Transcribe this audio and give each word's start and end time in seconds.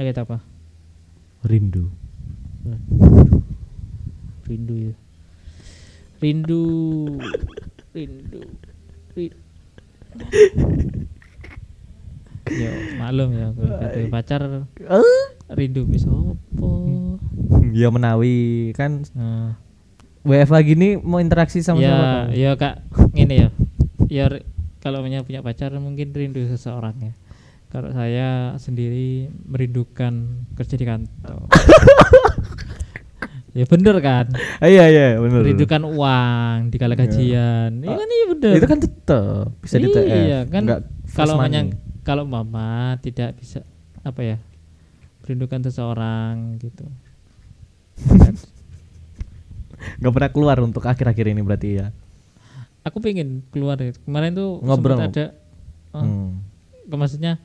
Penyakit 0.00 0.24
apa? 0.24 0.40
Rindu. 1.44 1.92
Rindu 4.48 4.74
ya. 4.80 4.96
Rindu. 6.24 6.64
Rindu. 7.92 8.40
Rindu. 9.12 9.44
ya 12.48 12.70
maklum 12.96 13.28
ya 13.36 13.52
kata 13.52 14.00
pacar 14.08 14.40
rindu 15.52 15.84
bisa 15.84 16.08
apa 16.08 16.70
ya 17.76 17.92
menawi 17.92 18.72
kan 18.72 19.04
nah, 19.12 19.60
WFH 20.24 20.56
gini 20.64 20.96
mau 20.96 21.20
interaksi 21.20 21.60
sama 21.60 21.84
siapa? 21.84 22.32
ya 22.32 22.56
ya 22.56 22.56
kak 22.56 22.88
ini 23.12 23.34
ya 23.36 23.48
ya 24.08 24.24
kalau 24.80 25.04
punya 25.04 25.20
punya 25.28 25.44
pacar 25.44 25.76
mungkin 25.76 26.16
rindu 26.16 26.48
seseorang 26.48 26.96
ya 27.04 27.12
kalau 27.70 27.90
saya 27.90 28.28
sendiri 28.56 29.30
merindukan 29.44 30.26
kerja 30.52 30.74
di 30.74 30.84
kantor 30.84 31.46
ya 33.50 33.64
bener 33.64 33.96
kan 33.98 34.26
Ah, 34.58 34.66
iya 34.66 34.86
iya 34.86 35.06
benar. 35.16 35.42
merindukan 35.42 35.82
uang 35.84 36.58
di 36.68 36.76
kala 36.76 36.94
gajian 36.94 37.78
iya 37.78 37.94
kan 37.96 38.08
iya 38.08 38.24
bener 38.28 38.52
Itu 38.54 38.66
kan 38.66 38.78
tetep 38.78 39.44
bisa 39.60 39.76
di 39.76 39.88
TF. 39.88 40.06
Iya, 40.06 40.40
kan 40.46 40.62
kalau 41.12 41.34
hanya 41.36 41.66
kalau 42.00 42.24
mama 42.24 42.94
tidak 42.98 43.34
bisa 43.36 43.62
apa 44.00 44.20
ya 44.24 44.36
merindukan 45.22 45.60
seseorang 45.62 46.58
gitu 46.58 46.86
nggak 49.98 50.12
pernah 50.12 50.30
keluar 50.30 50.56
untuk 50.60 50.84
akhir-akhir 50.84 51.26
ini 51.28 51.40
berarti 51.40 51.68
ya. 51.74 51.86
aku 52.82 53.00
pengen 53.00 53.44
keluar 53.48 53.76
kemarin 54.04 54.32
tuh 54.32 54.60
Ngobrol. 54.60 55.00
ada 55.00 55.36
oh, 55.92 56.00
Hmm. 56.00 56.30
maksudnya 56.88 57.38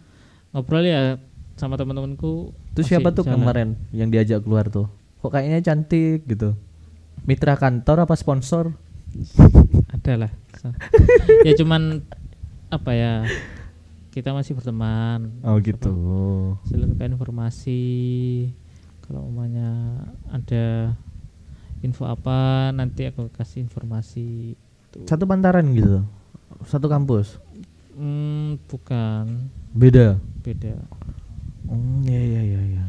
ngobrol 0.56 0.88
ya 0.88 1.20
sama 1.60 1.76
teman-temanku 1.76 2.56
Terus 2.72 2.88
siapa 2.88 3.12
tuh 3.12 3.28
jalan. 3.28 3.44
kemarin 3.44 3.70
yang 3.92 4.08
diajak 4.08 4.40
keluar 4.40 4.68
tuh? 4.68 4.88
Kok 5.20 5.32
kayaknya 5.32 5.60
cantik 5.62 6.24
gitu. 6.24 6.56
Mitra 7.24 7.56
kantor 7.56 8.08
apa 8.08 8.16
sponsor? 8.16 8.72
ada 9.96 10.14
lah 10.16 10.32
So, 10.56 10.72
ya 11.44 11.52
cuman 11.56 12.04
apa 12.68 12.92
ya 12.92 13.14
kita 14.12 14.32
masih 14.32 14.56
berteman 14.56 15.36
Oh 15.44 15.60
gitu. 15.60 15.92
selengkap 16.64 17.12
informasi 17.12 17.84
kalau 19.04 19.28
umumnya 19.28 20.00
ada 20.28 20.96
info 21.80 22.08
apa 22.08 22.72
nanti 22.72 23.08
aku 23.08 23.28
kasih 23.30 23.64
informasi 23.64 24.56
Tuh. 24.92 25.04
Satu 25.04 25.28
pantaran 25.28 25.68
gitu. 25.76 26.08
Satu 26.64 26.88
kampus. 26.88 27.36
Hmm, 27.96 28.56
bukan 28.68 29.52
Beda. 29.76 30.16
Beda 30.46 30.74
Oh 31.66 31.82
iya 32.06 32.22
iya 32.22 32.42
iya 32.46 32.62
iya. 32.62 32.84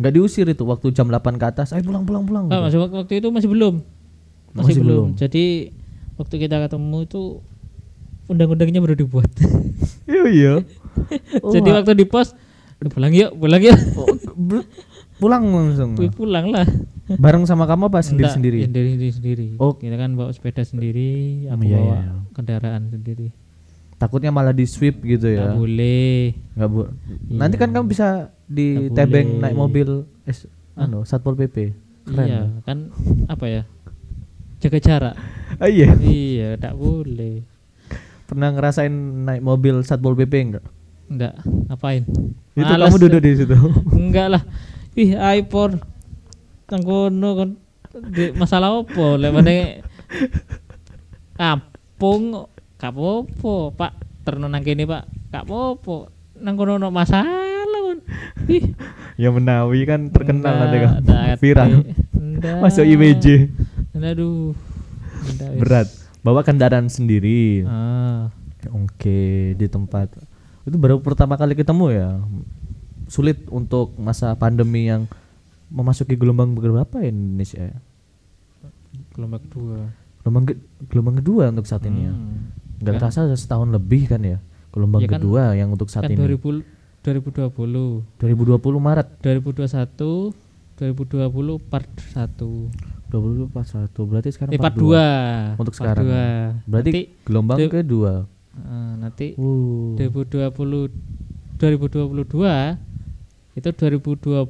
Nggak 0.00 0.12
diusir 0.16 0.48
itu 0.48 0.64
waktu 0.64 0.88
jam 0.90 1.04
8 1.06 1.36
ke 1.36 1.44
atas. 1.44 1.76
Ayo 1.76 1.84
pulang 1.84 2.02
pulang 2.02 2.24
pulang. 2.24 2.48
Ah, 2.48 2.64
gitu. 2.64 2.80
masih 2.80 2.96
waktu, 2.96 3.12
itu 3.20 3.28
masih 3.28 3.48
belum 3.52 3.74
masih, 4.50 4.56
Masih 4.56 4.74
belum. 4.80 4.88
belum. 4.88 5.08
jadi 5.20 5.44
waktu 6.16 6.34
kita 6.38 6.56
ketemu 6.62 6.96
itu 7.04 7.20
undang-undangnya 8.26 8.80
baru 8.80 8.94
dibuat 8.94 9.28
Iya 10.10 10.24
iya. 10.28 10.52
Oh, 11.44 11.52
jadi 11.52 11.68
waktu 11.72 11.92
di 11.94 12.04
pos 12.04 12.32
"Udah 12.80 12.90
pulang 12.90 13.12
yuk 13.12 13.36
pulang 13.36 13.60
yuk 13.60 13.76
oh, 13.94 14.06
pulang 15.16 15.44
langsung. 15.46 15.94
Pulang 16.12 16.50
lah 16.50 16.66
Bareng 17.12 17.44
sama 17.44 17.64
kamu 17.64 17.88
apa 17.88 18.00
sendiri 18.00 18.26
ya 18.26 18.32
sendiri 18.32 18.58
sendiri 18.64 19.08
sendiri 19.10 19.46
Oh. 19.56 19.76
kita 19.76 19.94
kan 19.94 20.12
bawa 20.12 20.32
sepeda 20.32 20.60
sendiri 20.62 21.44
aku 21.46 21.62
Iya, 21.62 21.76
bawa 21.78 21.94
iya. 21.94 22.12
kendaraan 22.32 22.82
sendiri 22.88 23.28
Takutnya 24.02 24.34
malah 24.34 24.50
di 24.50 24.66
sweep 24.66 24.98
gitu 25.00 25.30
nggak 25.30 25.46
ya. 25.46 25.54
boleh 25.54 26.34
Nggak 26.52 26.68
bu. 26.68 26.80
Nanti 27.30 27.54
kan 27.54 27.70
kamu 27.70 27.86
bisa 27.86 28.08
di 28.44 28.90
Nggak 28.90 28.98
tebeng 28.98 29.28
boleh. 29.28 29.40
naik 29.40 29.54
mobil 29.54 29.88
es, 30.24 30.44
anu 30.74 31.06
satpol 31.06 31.38
pp. 31.38 31.70
Keren. 32.02 32.26
iya 32.26 32.40
kan 32.66 32.90
apa 33.30 33.46
ya 33.46 33.62
jaga 34.58 34.78
jarak 34.78 35.14
Oh, 35.54 35.70
iya. 35.70 35.94
iya 36.02 36.58
tak 36.58 36.74
boleh 36.74 37.46
Pernah 38.26 38.50
ngerasain 38.50 38.90
naik 39.22 39.38
mobil 39.38 39.86
satpol 39.86 40.18
pp 40.18 40.34
enggak? 40.34 40.64
enggak 41.06 41.34
ngapain 41.70 42.02
Itu 42.52 42.66
Males 42.66 42.90
kamu 42.90 42.98
duduk 42.98 43.20
di 43.22 43.32
situ. 43.38 43.54
enggak 44.02 44.34
lah 44.34 44.42
ih 44.92 45.14
iPhone 45.14 45.78
nang 46.66 46.82
kono 46.82 47.30
kan 47.38 47.50
masalah 48.34 48.82
apa 48.82 49.06
lemane 49.14 49.84
kampung 51.38 52.48
gak 52.76 52.92
pak 53.78 53.92
terno 54.22 54.46
nang 54.46 54.62
kene 54.62 54.84
pak 54.84 55.02
gak 55.28 55.44
apa 55.44 55.96
nang 56.36 56.54
kono 56.54 56.76
ono 56.76 56.88
masalah 56.88 57.94
ih 58.46 58.74
ya 59.14 59.28
Menawi 59.28 59.84
kan 59.84 60.08
terkenal 60.08 60.54
nanti 60.56 60.76
kan. 60.78 60.92
Viral. 61.36 61.70
Masuk 62.58 62.82
IMJ. 62.82 63.52
aduh. 63.94 64.56
Berat. 65.54 65.86
Bawa 66.20 66.40
kendaraan 66.40 66.86
sendiri. 66.86 67.62
ah 67.64 68.30
Oke, 68.72 69.52
di 69.52 69.66
tempat. 69.66 70.10
Itu 70.62 70.74
baru 70.76 70.98
pertama 70.98 71.34
kali 71.34 71.52
ketemu 71.52 71.86
ya. 71.90 72.10
Sulit 73.06 73.42
untuk 73.48 73.94
masa 73.96 74.32
pandemi 74.32 74.86
yang 74.86 75.06
memasuki 75.68 76.14
gelombang 76.14 76.54
berapa 76.54 76.96
ya 76.98 77.08
Indonesia 77.08 77.62
ya? 77.64 77.78
gelombang 79.12 79.44
dua 79.46 79.92
Gelombang 80.20 80.44
ke- 80.46 80.60
gelombang 80.86 81.16
kedua 81.18 81.44
untuk 81.48 81.66
saat 81.66 81.84
ini 81.84 82.06
ya. 82.06 82.14
Kan- 82.84 82.98
terasa 82.98 83.24
udah 83.24 83.36
setahun 83.36 83.70
lebih 83.70 84.06
kan 84.06 84.20
ya. 84.20 84.38
Gelombang 84.68 85.00
Ya 85.00 85.08
kan- 85.08 85.20
kedua 85.20 85.52
yang 85.52 85.70
untuk 85.70 85.86
saat 85.86 86.02
kan 86.02 86.10
ini. 86.10 86.18
2000 86.18 86.64
2020 87.00 88.02
2020 88.16 88.58
Maret 88.78 89.08
2021 89.18 90.32
2020 90.74 91.58
part 91.60 91.86
1 92.10 92.70
2020 93.08 93.46
pas 93.48 93.66
satu 93.66 94.02
berarti 94.02 94.30
sekarang 94.30 94.50
eh 94.50 94.58
part 94.58 94.72
42. 94.72 95.54
2 95.54 95.60
Untuk 95.60 95.74
sekarang. 95.74 96.06
Berarti 96.64 96.90
nanti, 96.90 97.02
gelombang 97.22 97.58
du- 97.58 97.68
kedua. 97.68 98.12
eh, 98.54 98.92
nanti 98.96 99.26
Uh. 99.34 99.92
2020 99.94 100.88
2022 101.58 102.78
itu 103.52 103.68
2020 103.68 104.40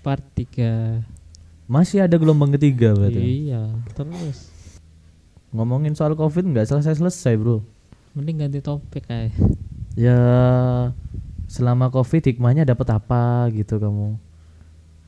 part 0.00 0.24
3 0.32 1.04
Masih 1.66 2.00
ada 2.00 2.16
gelombang 2.16 2.48
ketiga 2.50 2.96
berarti. 2.96 3.20
iya 3.44 3.68
terus 3.92 4.48
Ngomongin 5.52 5.96
soal 5.96 6.12
Covid 6.12 6.44
nggak 6.44 6.68
selesai-selesai, 6.68 7.34
Bro. 7.40 7.64
mending 8.16 8.42
ganti 8.42 8.58
topik 8.58 9.06
kayak 9.06 9.30
Ya 9.94 10.18
selama 11.46 11.88
Covid 11.88 12.34
hikmahnya 12.34 12.66
dapat 12.66 12.92
apa 12.92 13.48
gitu 13.54 13.78
kamu? 13.78 14.18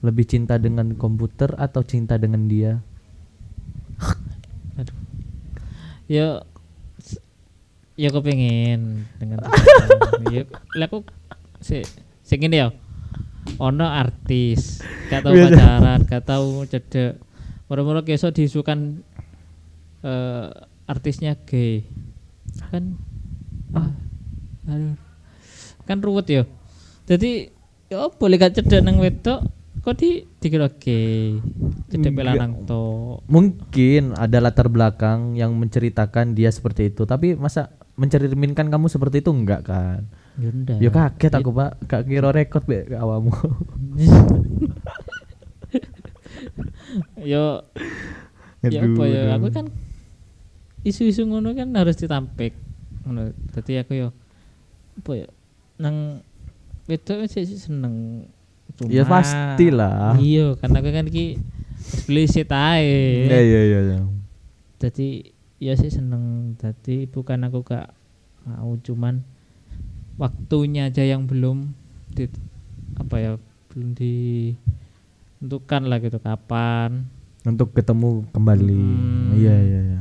Lebih 0.01 0.25
cinta 0.25 0.57
dengan 0.57 0.97
komputer 0.97 1.53
atau 1.59 1.85
cinta 1.85 2.17
dengan 2.17 2.49
dia? 2.49 2.81
aduh 4.81 4.97
ya 6.09 6.43
ya 8.01 8.09
aku 8.09 8.21
pengen 8.25 9.05
dengan 9.21 9.45
ya 10.35 10.49
aku 10.81 11.05
si 11.61 11.85
si 12.25 12.35
gini 12.41 12.57
ya 12.65 12.73
ono 13.61 13.85
artis 13.85 14.81
gak 15.13 15.29
tahu 15.29 15.37
Biasa. 15.37 15.53
pacaran 15.53 16.01
gak 16.09 16.25
tahu 16.25 16.49
cedek 16.65 17.21
moro-moro 17.69 18.01
besok 18.03 18.35
diisukan 18.35 19.05
eh, 20.03 20.47
artisnya 20.85 21.37
gay 21.47 21.87
kan? 22.71 22.99
Ah, 23.73 23.91
aduh. 24.67 24.99
Kan 25.87 25.99
ruwet 26.03 26.27
ya? 26.27 26.43
Jadi 27.07 27.51
ya 27.91 28.07
boleh 28.11 28.37
gak 28.39 28.59
cedek 28.59 28.83
nang 28.83 28.99
wedok? 28.99 29.43
Kok 29.81 29.97
di 29.97 30.23
dikira 30.39 30.69
gay 30.77 31.41
cedek 31.89 32.13
Enggak. 32.13 32.37
pelanang 32.37 32.53
to 32.69 32.83
Mungkin 33.27 34.13
ada 34.15 34.39
latar 34.43 34.69
belakang 34.69 35.35
yang 35.35 35.55
menceritakan 35.57 36.35
dia 36.35 36.51
seperti 36.53 36.91
itu, 36.93 37.07
tapi 37.07 37.35
masa 37.35 37.75
mencerminkan 37.97 38.69
kamu 38.71 38.89
seperti 38.89 39.21
itu 39.21 39.31
enggak 39.31 39.67
kan? 39.67 40.07
ya 40.41 40.49
udah 40.49 40.77
Ya 40.81 40.89
kaget 40.89 41.33
aku, 41.37 41.51
Pak. 41.53 41.71
Gak 41.85 42.03
kira 42.09 42.33
rekod 42.33 42.65
be 42.65 42.89
ke 42.89 42.97
awamu. 42.97 43.35
yo. 47.21 47.65
Ya 48.61 48.81
apa 48.85 49.05
ya? 49.09 49.37
Aku 49.41 49.49
kan 49.53 49.67
isu-isu 50.83 51.25
ngono 51.25 51.53
kan 51.53 51.69
harus 51.73 51.95
ditampik 51.95 52.57
ngono 53.03 53.31
dadi 53.51 53.77
aku 53.77 53.93
yo 53.95 54.09
apa 54.97 55.11
ya 55.17 55.29
nang 55.77 56.21
wedok 56.87 57.25
sih 57.27 57.45
seneng 57.47 58.27
Ya 58.87 59.03
Cuma- 59.03 59.21
pastilah. 59.21 60.15
iya 60.17 60.57
karena 60.57 60.79
aku 60.79 60.91
kan 60.91 61.05
ki 61.05 61.37
eksplisit 61.77 62.49
ae 62.49 63.27
Iya 63.27 63.41
iya 63.41 63.61
iya. 63.63 63.81
iya. 63.83 63.99
jadi 64.79 65.09
ya 65.59 65.75
sih 65.75 65.91
seneng 65.91 66.55
jadi 66.57 67.05
bukan 67.05 67.45
aku 67.45 67.61
gak 67.63 67.93
mau 68.41 68.73
cuman 68.79 69.21
waktunya 70.17 70.87
aja 70.87 71.03
yang 71.03 71.25
belum 71.25 71.77
di 72.09 72.25
apa 72.95 73.17
ya 73.17 73.31
belum 73.69 73.93
ditentukan 73.93 75.83
lah 75.85 75.99
gitu 75.99 76.17
kapan 76.17 77.05
Untuk 77.41 77.73
ketemu 77.73 78.29
kembali. 78.31 78.77
Hmm. 78.77 79.33
Iya 79.35 79.55
iya 79.59 79.81
iya. 79.83 80.00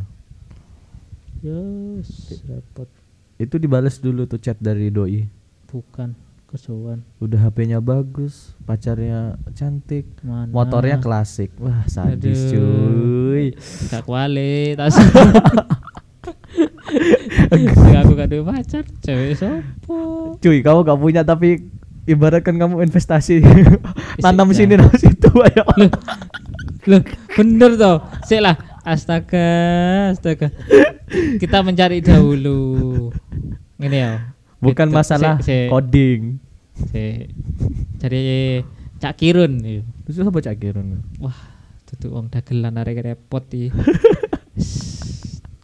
Yes, 1.40 2.36
repot. 2.44 2.90
Itu 3.40 3.56
dibales 3.56 3.98
dulu 3.98 4.28
tuh 4.28 4.38
chat 4.38 4.60
dari 4.60 4.92
doi. 4.92 5.24
Bukan. 5.68 6.28
kerjaan 6.50 7.06
udah 7.22 7.46
HP-nya 7.46 7.78
bagus 7.78 8.58
pacarnya 8.66 9.38
cantik 9.54 10.10
mana? 10.26 10.50
motornya 10.50 10.98
klasik. 10.98 11.54
Wah 11.62 11.86
sadis 11.86 12.50
Aduh. 12.50 12.58
cuy. 13.30 13.46
Gak 13.86 14.02
kuali 14.02 14.74
tas. 14.82 14.98
Sing 17.54 17.94
aku 17.94 18.12
gak 18.18 18.34
duwe 18.34 18.42
pacar 18.42 18.82
cewek 19.06 19.38
sopo. 19.38 20.34
Cuy 20.42 20.66
kamu 20.66 20.80
gak 20.82 20.98
punya 20.98 21.22
tapi 21.22 21.70
ibaratkan 22.10 22.58
kamu 22.58 22.82
investasi. 22.82 23.46
Tanam 24.26 24.50
Isi- 24.50 24.66
sini 24.66 24.74
tanam 24.74 24.90
situ 24.98 25.30
ayo. 25.30 25.62
Loh, 25.78 25.92
loh 26.90 27.02
bener 27.38 27.72
toh. 27.78 27.98
Sik 28.26 28.42
lah 28.42 28.58
astaga 28.90 29.50
astaga. 30.14 30.50
Kita 31.42 31.62
mencari 31.62 32.02
dahulu. 32.02 33.10
Ini 33.78 33.98
ya. 33.98 34.34
Bukan 34.60 34.92
Gitu. 34.92 34.98
masalah 34.98 35.40
Sik, 35.40 35.46
sik, 35.48 35.68
coding. 35.72 36.22
Sik. 36.92 37.24
cari 38.00 38.22
Cak 39.00 39.16
Kirun. 39.16 39.64
Apa 39.64 40.40
cak 40.44 40.60
kirun? 40.60 41.00
Wah 41.24 41.38
tutu 41.88 42.12
wong 42.12 42.28
dagelan 42.28 42.76
arek 42.76 43.02
repot 43.02 43.46
iki. 43.50 43.72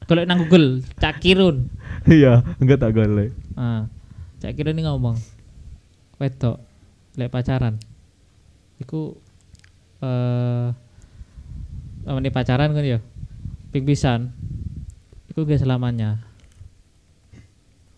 Kalau 0.08 0.22
nang 0.24 0.46
Google 0.46 0.86
Cak 1.02 1.20
Kirun. 1.20 1.68
Iya 2.06 2.46
enggak 2.62 2.80
tak 2.80 2.96
golek. 2.96 3.34
Ah 3.58 3.90
Cak 4.40 4.56
Kirun 4.56 4.78
ini 4.78 4.88
ngomong 4.88 5.18
wedok 6.22 6.64
lek 7.20 7.34
pacaran. 7.34 7.82
Iku 8.80 9.20
eh 10.00 10.70
uh, 12.06 12.32
pacaran 12.32 12.72
kan 12.72 12.86
ya 12.86 13.00
pisan 13.84 14.32
iku 15.34 15.44
gak 15.44 15.60
selamanya. 15.60 16.24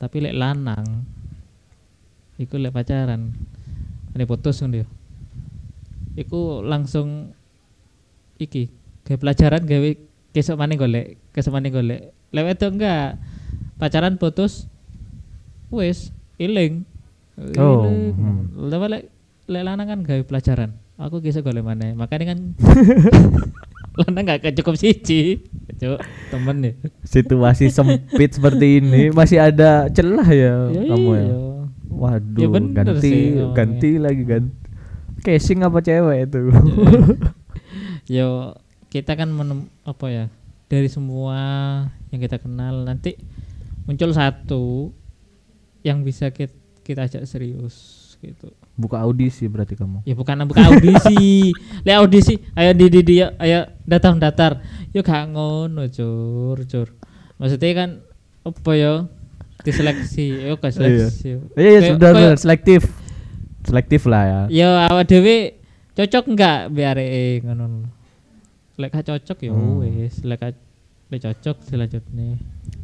Tapi 0.01 0.18
lek 0.24 0.33
lanang 0.33 1.06
iku 2.41 2.57
lek 2.57 2.74
pacaran. 2.74 3.35
Ini 4.18 4.25
putus 4.25 4.57
kan 4.63 4.74
dia 4.74 4.88
iku 6.18 6.65
langsung 6.65 7.29
iki 8.41 8.74
gawe 9.06 9.21
pelajaran 9.21 9.63
gawe 9.69 9.89
kesok 10.33 10.57
maning 10.57 10.81
golek 10.81 11.21
kesok 11.31 11.53
maning 11.53 11.71
golek. 11.71 12.09
Lek 12.33 12.44
wedok 12.44 12.73
enggak 12.73 13.21
pacaran 13.77 14.18
putus 14.18 14.65
wis 15.69 16.09
iling. 16.41 16.81
Oh, 17.62 17.85
Iling. 17.85 18.18
hmm. 18.18 18.38
Lek 18.73 19.06
lek 19.45 19.63
lanang 19.63 19.88
kan 19.88 20.00
gawe 20.01 20.21
pelajaran. 20.25 20.73
Aku 20.97 21.21
kisah 21.21 21.45
golek 21.45 21.62
mana 21.62 21.94
makanya 21.94 22.33
kan 22.33 22.57
lanang 23.97 24.38
gak 24.38 24.53
cukup 24.61 24.77
siji. 24.77 25.41
Cuk 25.77 25.99
temen 26.29 26.57
ya. 26.61 26.73
Situasi 27.05 27.69
sempit 27.73 28.38
seperti 28.38 28.81
ini 28.81 29.09
masih 29.17 29.41
ada 29.41 29.89
celah 29.89 30.27
ya, 30.29 30.69
Ya 30.73 30.81
kamu 30.89 31.09
ya? 31.13 31.23
iya. 31.25 31.38
waduh 31.88 32.41
Ya 32.41 32.47
ganti 32.53 32.99
sih 33.01 33.17
ganti 33.57 33.89
lagi 33.97 34.23
ganti. 34.25 34.53
Casing 35.25 35.65
apa 35.65 35.81
cewek 35.81 36.29
itu? 36.29 36.41
Yo 38.21 38.53
kita 38.88 39.17
kan 39.19 39.27
menem, 39.33 39.67
apa 39.83 40.05
ya 40.07 40.25
dari 40.71 40.88
semua 40.88 41.39
yang 42.13 42.19
kita 42.23 42.39
kenal 42.39 42.88
nanti 42.88 43.19
muncul 43.83 44.11
satu 44.15 44.95
yang 45.83 46.03
bisa 46.03 46.31
kita, 46.31 46.55
kita 46.83 47.07
ajak 47.07 47.23
serius 47.27 48.06
gitu. 48.22 48.50
buka 48.78 49.02
audisi 49.02 49.46
berarti 49.46 49.74
kamu 49.74 50.06
Ya 50.06 50.14
bukan 50.14 50.46
buka 50.46 50.62
audisi. 50.66 51.52
Lek 51.86 51.96
audisi 51.98 52.38
ayo 52.54 52.72
di 52.78 52.86
di 52.90 53.02
dia 53.02 53.34
ayo 53.38 53.66
datang 53.86 54.18
datar. 54.22 54.62
Yo 54.94 55.02
gak 55.02 55.34
ngono 55.34 55.86
cur 55.90 56.58
cur. 56.66 56.88
Maksudnya 57.42 57.72
kan 57.74 57.90
apa 58.46 58.72
ya 58.78 58.94
diseleksi. 59.62 60.50
Yo 60.50 60.58
gak 60.58 60.74
seleksi. 60.74 61.42
iya 61.58 61.69
iya 61.69 61.80
sudah 61.94 62.12
benar, 62.14 62.36
selektif 62.38 62.81
selektif 63.68 64.02
lah 64.08 64.24
ya 64.24 64.42
Ya 64.54 64.69
awak 64.88 65.10
dhewe 65.12 65.58
cocok 65.98 66.24
enggak 66.34 66.60
biar 66.72 66.98
ngono. 67.44 67.90
Lek 68.78 68.94
cocok 68.94 69.38
ya 69.42 69.52
Hmm. 69.54 69.81
gak 70.38 70.54
lek 71.10 71.22
cocok 71.24 71.58
selanjutnya. 71.66 72.38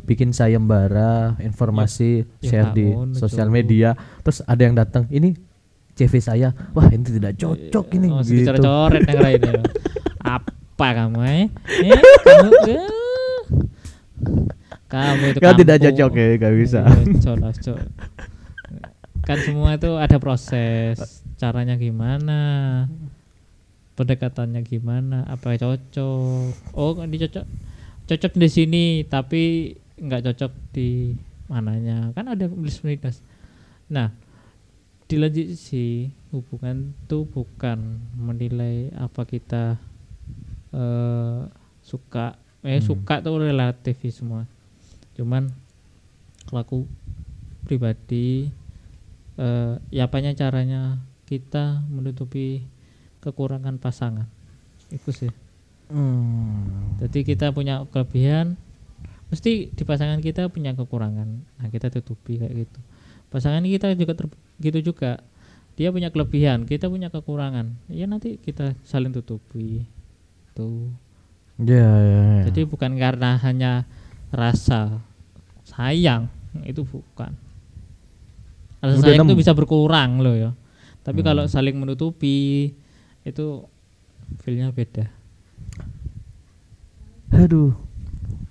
Bikin 0.03 0.31
sayembara 0.31 1.39
informasi 1.39 2.27
Ya, 2.39 2.47
share 2.47 2.69
gak 2.69 2.75
di 2.75 2.87
sosial 3.15 3.47
Cuk. 3.47 3.55
media 3.55 3.89
terus 4.19 4.43
ada 4.43 4.61
yang 4.61 4.75
datang 4.75 5.07
ini 5.07 5.33
CV 5.93 6.19
saya 6.19 6.51
wah 6.71 6.87
ini 6.87 7.05
tidak 7.05 7.37
cocok 7.37 7.85
ini 7.93 8.07
Oh, 8.09 8.19
gitu 8.19 8.51
coret 8.57 9.01
yang 9.05 9.21
lain 9.21 9.39
ya. 9.41 9.53
Apa 10.39 10.87
kamu 10.95 11.19
eh? 11.23 11.45
Eh, 11.83 12.01
kamu 12.23 12.51
eh. 12.67 12.87
Kamu 14.87 15.23
itu 15.33 15.39
Kau 15.41 15.53
tidak 15.53 15.77
cocok 15.81 16.11
ya, 16.13 16.25
gak 16.37 16.53
bisa. 16.53 16.81
Iya, 16.85 17.49
Cok. 17.49 17.77
Kan 19.23 19.37
semua 19.41 19.73
itu 19.73 19.89
ada 19.97 20.17
proses. 20.19 21.23
Caranya 21.35 21.75
gimana? 21.75 22.39
Pendekatannya 23.93 24.61
gimana? 24.61 25.25
Apa 25.25 25.57
cocok? 25.57 26.73
Oh, 26.73 26.93
ini 27.01 27.17
cocok. 27.25 27.45
Cocok 28.03 28.33
di 28.35 28.49
sini 28.49 28.85
tapi 29.05 29.73
nggak 30.03 30.23
cocok 30.27 30.51
di 30.75 31.15
mananya. 31.47 32.11
Kan 32.11 32.27
ada 32.27 32.45
plus 32.51 32.83
Nah, 33.87 34.11
dilanjut 35.07 35.53
sih 35.55 36.09
hubungan 36.33 36.97
tuh 37.05 37.27
bukan 37.29 38.01
menilai 38.17 38.89
apa 38.97 39.29
kita 39.29 39.77
eh 40.73 41.39
suka 41.85 42.39
eh 42.65 42.79
Hmm. 42.79 42.87
suka 42.87 43.21
tuh 43.21 43.37
relatif 43.37 43.99
sih 44.01 44.09
semua 44.09 44.49
cuman 45.13 45.53
kalau 46.49 46.61
aku 46.65 46.77
pribadi 47.67 48.49
eh 49.37 49.75
ya 49.93 50.09
apanya 50.09 50.33
caranya 50.33 50.97
kita 51.29 51.85
menutupi 51.93 52.65
kekurangan 53.21 53.77
pasangan 53.77 54.25
itu 54.89 55.13
sih 55.13 55.31
Hmm. 55.93 56.97
jadi 56.97 57.21
kita 57.21 57.53
punya 57.53 57.85
kelebihan 57.93 58.57
mesti 59.33 59.73
di 59.73 59.81
pasangan 59.81 60.21
kita 60.21 60.45
punya 60.53 60.77
kekurangan. 60.77 61.25
Nah 61.57 61.67
kita 61.73 61.89
tutupi 61.89 62.37
kayak 62.37 62.69
gitu. 62.69 62.79
Pasangan 63.33 63.65
kita 63.65 63.97
juga 63.97 64.13
ter- 64.13 64.37
gitu 64.61 64.93
juga. 64.93 65.25
Dia 65.73 65.89
punya 65.89 66.13
kelebihan 66.13 66.69
kita 66.69 66.85
punya 66.85 67.09
kekurangan. 67.09 67.73
Ya 67.89 68.05
nanti 68.05 68.37
kita 68.37 68.77
saling 68.85 69.09
tutupi. 69.09 69.89
Tuh. 70.53 70.93
Ya, 71.57 71.81
ya, 71.81 72.21
ya. 72.21 72.43
jadi 72.49 72.65
bukan 72.65 72.97
karena 72.97 73.37
hanya 73.41 73.89
rasa 74.29 75.01
sayang 75.65 76.29
itu 76.65 76.85
bukan. 76.85 77.33
Rasa 78.85 79.01
Udah 79.01 79.17
sayang 79.17 79.25
itu 79.25 79.33
bisa 79.33 79.57
berkurang 79.57 80.21
loh 80.21 80.37
ya. 80.37 80.51
Tapi 81.01 81.25
Hmm. 81.25 81.27
kalau 81.33 81.43
saling 81.49 81.73
menutupi 81.73 82.69
itu 83.25 83.45
feelnya 84.45 84.69
beda. 84.69 85.09
Aduh 87.33 87.73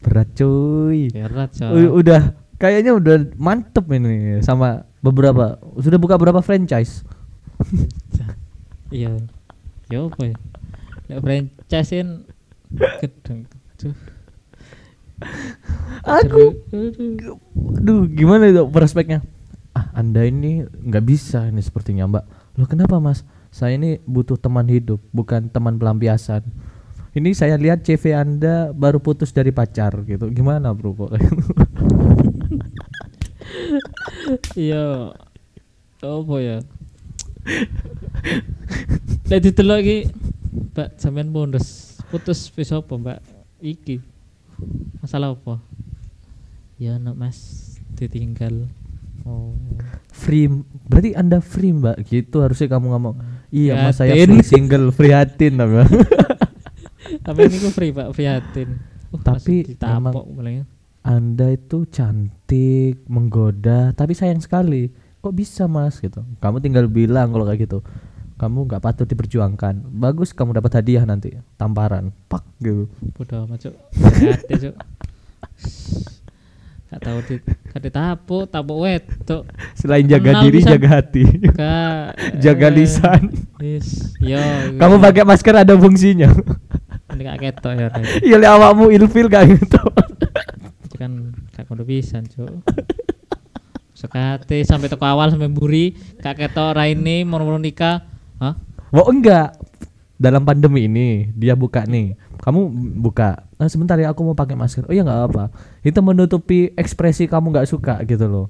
berat 0.03 0.29
cuy 0.35 1.09
berat 1.09 1.51
U- 1.55 1.57
Cok. 1.57 1.93
udah 1.97 2.23
kayaknya 2.59 2.93
udah 2.93 3.15
mantep 3.39 3.87
ini 3.89 4.43
sama 4.43 4.83
beberapa 4.99 5.57
sudah 5.79 5.99
buka 5.99 6.15
berapa 6.15 6.43
franchise 6.43 7.07
iya 8.91 9.15
ya 9.89 10.07
apa 10.07 10.23
ya 10.27 10.37
Lek 11.09 11.19
franchise-in 11.21 12.27
gedeng 13.01 13.47
Aduh. 13.79 13.95
aku 16.03 16.45
Aduh. 16.75 17.39
Duh, 17.79 18.03
gimana 18.11 18.51
itu 18.51 18.67
prospeknya? 18.67 19.23
Ah, 19.71 19.87
Anda 19.95 20.27
ini 20.27 20.67
nggak 20.67 21.05
bisa 21.05 21.47
ini 21.47 21.63
sepertinya, 21.63 22.11
Mbak. 22.11 22.25
Loh, 22.59 22.67
kenapa, 22.67 22.99
Mas? 22.99 23.23
Saya 23.49 23.79
ini 23.79 24.03
butuh 24.03 24.35
teman 24.35 24.67
hidup, 24.67 24.99
bukan 25.15 25.47
teman 25.47 25.79
pelampiasan. 25.79 26.43
Ini 27.13 27.37
saya 27.37 27.61
lihat 27.61 27.85
CV 27.85 28.17
Anda 28.17 28.73
baru 28.73 28.97
putus 28.97 29.37
dari 29.37 29.53
pacar 29.53 30.01
gitu. 30.09 30.33
Gimana, 30.33 30.73
Bro? 30.73 30.97
Kok? 30.97 31.13
iya 34.57 35.13
apa 36.03 36.37
ya 36.41 36.59
Lek 39.29 39.41
didelok 39.45 39.79
iki 39.83 39.99
Mbak 40.73 40.89
sampean 40.97 41.29
bonus 41.31 41.99
putus 42.09 42.49
wis 42.55 42.73
apa 42.73 42.93
Mbak 42.97 43.19
iki 43.61 44.01
masalah 45.05 45.37
apa 45.37 45.61
ya 46.81 46.97
nak 46.99 47.15
Mas 47.19 47.39
ditinggal 47.95 48.67
oh 49.29 49.55
free. 50.23 50.47
Berarti 50.87 51.11
Anda 51.19 51.43
free, 51.43 51.75
Mbak. 51.75 51.97
Gitu 52.07 52.37
harusnya 52.39 52.69
kamu 52.71 52.87
ngomong. 52.95 53.15
Iya, 53.51 53.91
Mas, 53.91 53.99
saya 53.99 54.15
Prihatin. 54.15 54.39
free 54.39 54.47
single, 54.47 54.87
free 54.95 55.11
hatin, 55.11 55.59
Mbak. 55.59 55.89
tapi 57.27 57.39
ini 57.51 57.57
ku 57.59 57.69
free 57.75 57.91
Pak 57.91 58.15
prihatin 58.15 58.79
uh, 59.13 59.21
Tapi 59.21 59.77
mulai 60.33 60.63
Anda 61.03 61.51
itu 61.51 61.83
cantik, 61.91 63.03
menggoda, 63.11 63.91
tapi 63.91 64.15
sayang 64.15 64.39
sekali. 64.39 64.87
Kok 65.19 65.35
bisa 65.35 65.67
mas 65.67 65.99
gitu? 65.99 66.23
Kamu 66.39 66.63
tinggal 66.63 66.87
bilang 66.87 67.35
kalau 67.35 67.43
kayak 67.43 67.67
gitu. 67.67 67.83
Kamu 68.39 68.71
nggak 68.71 68.79
patut 68.79 69.07
diperjuangkan. 69.11 69.83
Bagus 69.91 70.31
kamu 70.31 70.55
dapat 70.63 70.79
hadiah 70.79 71.03
nanti, 71.03 71.35
tamparan. 71.59 72.15
Pak 72.31 72.47
gitu. 72.63 72.87
bodoh 73.19 73.51
amat 73.51 73.67
cuk 73.67 73.75
prihatin 74.15 74.57
cuk 74.71 74.77
Gak 76.93 77.09
tahu 77.09 77.19
di 77.25 77.37
gak 77.73 77.83
ditapuk, 77.89 78.45
tapuk 78.53 78.85
wedok. 78.85 79.49
Selain 79.73 80.05
jaga 80.05 80.37
Kenal 80.37 80.43
diri, 80.45 80.61
jaga 80.61 80.89
hati. 81.01 81.25
Gak 81.41 82.37
jaga 82.37 82.69
eh, 82.69 82.75
lisan. 82.77 83.23
Wis, 83.57 84.13
yo. 84.21 84.37
Kamu 84.77 85.01
pakai 85.01 85.25
masker 85.25 85.65
ada 85.65 85.73
fungsinya. 85.73 86.29
Ini 87.13 87.23
gak 87.29 87.41
ketok 87.41 87.73
ya. 87.77 87.89
Iya 88.25 88.37
le 88.41 88.47
awakmu 88.49 88.89
ilfil 88.93 89.29
gak 89.29 89.45
gitu. 89.53 89.81
Itu 90.89 90.97
kan 90.97 91.37
gak 91.53 91.69
kudu 91.69 91.85
pisan, 91.85 92.25
Cuk. 92.29 92.65
Sekate 93.93 94.65
sampai 94.67 94.89
toko 94.91 95.07
awal 95.07 95.31
sampai 95.31 95.53
buri, 95.53 95.95
gak 96.19 96.41
ketok 96.41 96.75
Raine 96.75 97.23
mau 97.29 97.39
nikah. 97.61 98.03
Hah? 98.41 98.59
Oh 98.93 99.07
enggak. 99.09 99.57
Dalam 100.19 100.47
pandemi 100.47 100.87
ini 100.87 101.31
dia 101.35 101.59
buka 101.59 101.83
nih. 101.87 102.15
Kamu 102.43 102.71
buka. 102.99 103.47
"Ah, 103.59 103.71
sebentar 103.71 103.95
ya 103.99 104.11
aku 104.11 104.27
mau 104.27 104.35
pakai 104.35 104.59
masker. 104.59 104.87
Oh 104.91 104.95
iya 104.95 105.07
nggak 105.07 105.21
apa. 105.31 105.45
Itu 105.87 106.03
menutupi 106.03 106.75
ekspresi 106.75 107.31
kamu 107.31 107.55
nggak 107.55 107.69
suka 107.71 108.03
gitu 108.03 108.27
loh. 108.27 108.47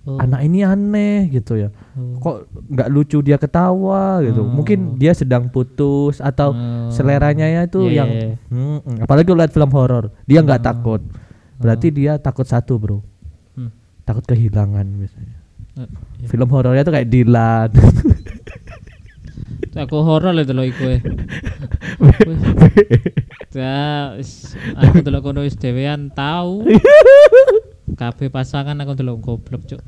Oh. 0.00 0.16
Anak 0.16 0.40
ini 0.42 0.64
aneh 0.64 1.28
gitu 1.28 1.60
ya. 1.60 1.68
Oh. 1.92 2.16
Kok 2.16 2.36
nggak 2.72 2.88
lucu 2.88 3.20
dia 3.20 3.36
ketawa 3.36 4.24
gitu. 4.24 4.40
Oh. 4.40 4.48
Mungkin 4.48 4.96
dia 4.96 5.12
sedang 5.12 5.52
putus 5.52 6.24
atau 6.24 6.56
Oh. 6.56 6.88
seleranya 6.88 7.44
ya 7.44 7.68
itu 7.68 7.84
Iya, 7.84 7.96
yang 8.00 8.08
iya. 8.08 8.28
Hmm, 8.48 8.80
hmm. 8.80 9.04
apalagi 9.04 9.28
lihat 9.28 9.52
film 9.52 9.68
horor. 9.70 10.08
Dia 10.24 10.40
nggak 10.40 10.60
Oh. 10.60 10.66
takut. 10.72 11.00
Berarti 11.60 11.92
dia 11.92 12.16
takut 12.16 12.48
satu, 12.48 12.80
Bro. 12.80 13.04
Hmm. 13.52 13.68
Takut 14.02 14.24
kehilangan 14.24 14.88
biasanya. 14.88 15.36
Eh, 15.76 15.88
iya. 16.24 16.26
Film 16.26 16.48
horornya 16.48 16.80
tuh 16.80 16.96
kayak 16.96 17.08
Dilan. 17.12 17.70
Aku 19.70 20.02
horor 20.02 20.34
itu 20.34 20.50
loh 20.50 20.66
iku. 20.66 20.82
Ya, 23.54 24.10
aku 24.82 24.98
delok 25.00 25.22
kono 25.22 25.46
wis 25.46 25.54
dhewean 25.54 26.10
tahu. 26.10 26.66
Kabeh 27.96 28.28
pasangan 28.30 28.76
aku 28.78 28.92
delok 28.94 29.18
goblok, 29.22 29.62
Cuk. 29.66 29.82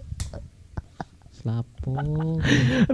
Slapo. 1.42 1.98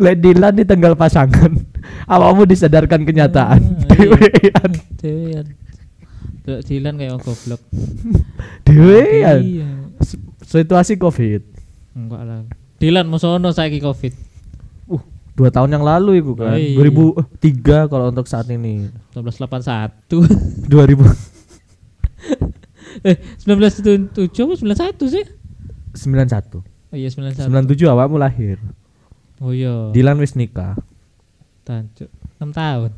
Lek 0.01 0.17
Dilan 0.25 0.57
ditenggal 0.57 0.97
pasangan. 0.97 1.53
Awakmu 2.13 2.49
disadarkan 2.49 3.05
kenyataan. 3.05 3.61
Ah, 3.61 3.93
iya. 3.93 4.17
Dewean. 4.17 4.71
Dhewean. 4.97 5.47
Delok 6.49 6.63
Dilan 6.65 6.95
kayak 6.97 7.21
goblok. 7.21 7.61
Dewean. 8.67 9.39
Iya. 9.45 9.69
Situasi 10.49 10.97
Covid. 10.97 11.45
Enggak 11.93 12.23
lah. 12.25 12.41
Dilan 12.81 13.05
musono 13.05 13.53
saiki 13.53 13.85
Covid. 13.85 14.17
Uh, 14.89 15.03
dua 15.37 15.53
tahun 15.53 15.77
yang 15.77 15.85
lalu 15.85 16.25
itu 16.25 16.33
kan. 16.33 16.57
Oh, 16.57 16.57
iya. 16.57 16.79
2003 17.37 17.93
kalau 17.93 18.09
untuk 18.09 18.25
saat 18.25 18.49
ini. 18.49 18.89
1981. 19.13 20.73
2000 20.73 21.28
eh, 23.05 23.17
1977 23.45 24.17
apa 24.45 24.55
91 24.57 25.15
sih? 25.15 25.25
91. 25.95 26.63
Oh 26.89 26.97
iya 26.97 27.09
91. 27.13 27.49
97 27.51 27.85
awakmu 27.89 28.17
lahir. 28.17 28.57
Oh 29.39 29.53
iya. 29.55 29.93
Dilan 29.95 30.19
wis 30.19 30.35
nikah. 30.35 30.75
Tancuk. 31.63 32.09
6 32.41 32.55
tahun. 32.55 32.91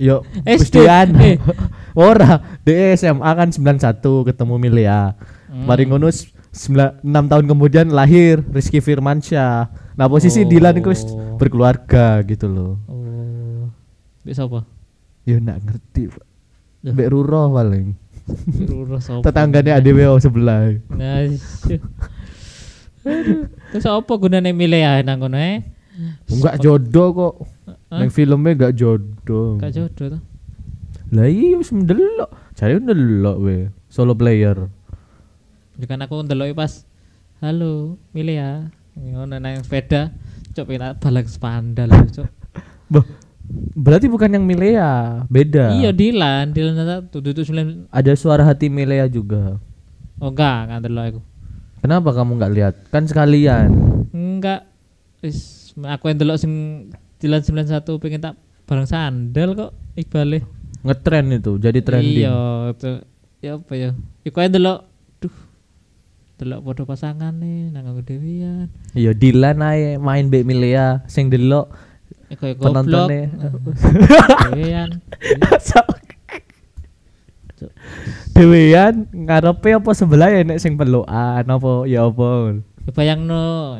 Yo, 0.00 0.24
SD. 0.48 0.88
Eh. 0.88 1.36
Ora, 2.08 2.40
di 2.64 2.72
SMA 2.96 3.30
kan 3.36 3.48
91 3.52 4.00
ketemu 4.32 4.54
Milia. 4.56 5.12
Hmm. 5.50 5.66
Mari 5.68 5.84
ngono 5.88 6.08
6 6.08 7.04
tahun 7.04 7.44
kemudian 7.46 7.92
lahir 7.92 8.42
Rizky 8.50 8.80
Firmansyah. 8.80 9.68
Nah, 9.94 10.06
posisi 10.08 10.42
Oh. 10.42 10.48
Dilan 10.48 10.80
itu 10.80 10.88
wis 10.88 11.04
berkeluarga 11.36 12.24
gitu 12.24 12.48
loh. 12.48 12.72
Oh. 12.88 13.68
Bisa 14.24 14.48
apa? 14.48 14.64
Ya 15.28 15.36
enggak 15.36 15.60
ngerti, 15.64 16.08
Pak. 16.08 16.26
Mbak 16.80 17.08
Ruro 17.12 17.52
paling. 17.52 17.92
Tetangganya 19.24 19.78
ADWO 19.80 20.18
sebelah. 20.20 20.76
Nah. 20.92 21.26
Aduh. 23.00 23.48
Terus 23.72 23.86
apa 23.88 24.12
gunane 24.20 24.52
milih 24.52 24.80
ya 24.82 25.00
nang 25.00 25.24
kono 25.24 25.40
eh? 25.40 25.64
Enggak 26.28 26.60
jodoh 26.60 27.08
kok. 27.16 27.34
Nang 27.90 28.10
filmnya 28.12 28.52
enggak 28.54 28.74
jodoh. 28.76 29.56
Gak 29.56 29.72
jodoh 29.72 30.18
tuh. 30.18 30.22
Lah 31.10 31.26
iya 31.26 31.58
wis 31.58 31.74
ndelok. 31.74 32.30
Jare 32.54 32.78
ndelok 32.78 33.36
we. 33.40 33.56
Solo 33.88 34.14
player. 34.14 34.68
Kan 35.80 36.04
aku 36.04 36.22
ndeloki 36.22 36.52
pas 36.52 36.84
halo, 37.40 37.96
milih 38.12 38.36
ya. 38.36 38.52
Ngono 39.00 39.40
nang 39.40 39.64
sepeda. 39.64 40.12
Cok 40.52 40.66
pengen 40.66 40.98
balik 41.00 41.26
spandal 41.30 41.88
cok. 42.10 42.28
Berarti 43.74 44.06
bukan 44.06 44.30
yang 44.34 44.44
Milea, 44.46 45.24
beda. 45.26 45.74
Iya 45.74 45.90
Dilan, 45.90 46.54
Dilan 46.54 46.74
satu 46.78 47.18
tujuh 47.18 47.42
sembilan. 47.42 47.90
Ada 47.90 48.12
suara 48.14 48.42
hati 48.46 48.70
Milea 48.70 49.10
juga. 49.10 49.58
Oh 50.22 50.30
enggak, 50.30 50.68
enggak 50.68 50.78
ndelok 50.86 51.04
aku. 51.10 51.20
Kenapa 51.80 52.08
kamu 52.12 52.30
nggak 52.36 52.52
lihat? 52.54 52.74
Kan 52.92 53.08
sekalian. 53.08 53.72
Enggak. 54.12 54.68
Wis 55.24 55.72
aku 55.76 56.12
yang 56.12 56.16
ndelok 56.20 56.38
sing 56.40 56.52
Dilan 57.20 57.44
91 57.44 57.84
pengen 58.00 58.20
tak 58.24 58.34
bareng 58.64 58.88
sandal 58.88 59.52
kok 59.52 59.72
Iqbal 59.98 60.40
Ngetren 60.80 61.28
itu, 61.36 61.60
jadi 61.60 61.84
trending. 61.84 62.24
Iya, 62.24 62.72
itu 62.72 62.90
ya 63.44 63.60
apa 63.60 63.72
ya? 63.76 63.90
Iku 64.24 64.36
ae 64.40 64.48
delok 64.48 64.88
duh. 65.20 65.36
Delok 66.40 66.60
foto 66.64 66.88
pasangan 66.88 67.36
nih 67.36 67.68
nang 67.68 67.84
aku 67.84 68.00
dewian. 68.00 68.72
Iya, 68.96 69.12
Dilan 69.12 69.60
ae 69.60 70.00
main 70.00 70.32
Mbak 70.32 70.44
Milea 70.48 71.04
sing 71.04 71.28
delok 71.28 71.68
ya 72.30 72.34
goblok. 72.38 72.62
penontonnya. 72.62 73.22
Dewian. 74.54 74.90
Cuk. 77.58 77.72
Dewean 78.32 78.94
ngarepe 79.12 79.76
apa 79.76 79.90
sebelah 79.92 80.32
ya 80.32 80.40
nek 80.46 80.62
sing 80.62 80.78
pelukan 80.80 81.44
apa 81.44 81.72
ya 81.84 82.08
apa. 82.08 82.56
Ya 82.86 82.90
bayangno 82.96 83.76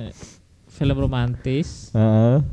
film 0.68 0.96
romantis 0.96 1.88
Heeh. 1.92 2.44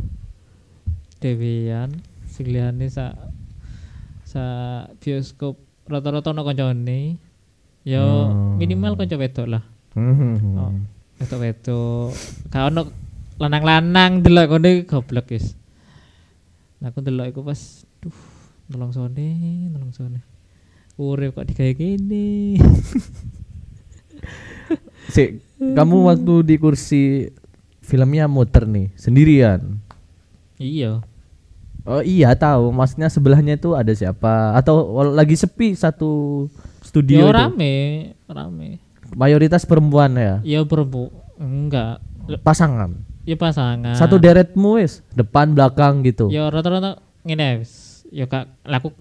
dewian 1.19 1.91
sing 2.27 2.47
liyane 2.47 2.87
sa 2.87 3.11
sa 4.23 4.43
bioskop 5.01 5.59
rata-rata 5.87 6.31
ono 6.31 6.47
kancane. 6.47 7.19
Yo 7.83 8.03
Hmm. 8.03 8.59
minimal 8.59 8.95
kanca 8.95 9.15
wedok 9.15 9.47
lah. 9.47 9.63
Hmm. 9.95 10.59
Oh. 10.59 10.71
Wedok-wedok. 11.17 12.11
Gak 12.51 12.63
ono 12.69 12.81
lanang-lanang 13.39 14.21
delok 14.21 14.45
kono 14.51 14.69
goblok 14.85 15.31
wis. 15.33 15.55
Nah 16.77 16.93
aku 16.93 17.01
delok 17.01 17.33
iku 17.33 17.41
pas 17.41 17.57
duh 18.03 18.13
nolong 18.69 18.93
sone, 18.93 19.29
nolong 19.73 19.93
sone. 19.95 20.19
Urip 20.97 21.37
kok 21.37 21.47
digawe 21.49 21.73
gini. 21.73 22.57
Sik, 25.13 25.39
kamu 25.57 26.11
waktu 26.11 26.33
di 26.43 26.55
kursi 26.59 27.31
filmnya 27.79 28.27
muter 28.27 28.67
nih 28.67 28.91
sendirian. 28.99 29.79
iya. 30.59 30.99
Oh 31.87 32.03
iya 32.03 32.35
tahu, 32.35 32.75
maksudnya 32.75 33.07
sebelahnya 33.07 33.55
itu 33.55 33.71
ada 33.71 33.95
siapa 33.95 34.51
atau 34.59 34.91
lagi 35.07 35.39
sepi 35.39 35.71
satu 35.71 36.43
studio 36.83 37.23
Yo 37.23 37.31
itu? 37.31 37.31
rame, 37.31 37.75
rame. 38.27 38.83
Mayoritas 39.15 39.63
perempuan 39.63 40.11
ya. 40.19 40.43
Iya 40.43 40.67
perempu. 40.67 41.07
Enggak. 41.39 42.03
Pasangan. 42.43 43.06
Ya 43.27 43.35
pasangan. 43.35 43.91
Satu 43.91 44.15
deretmu 44.15 44.79
wis, 44.79 45.03
depan 45.11 45.51
belakang 45.51 45.99
gitu. 46.07 46.31
Ya 46.31 46.47
rata-rata 46.47 47.03
ngene 47.27 47.59
wis. 47.59 48.07
Ya 48.07 48.23
kak 48.31 48.47
laku 48.63 48.95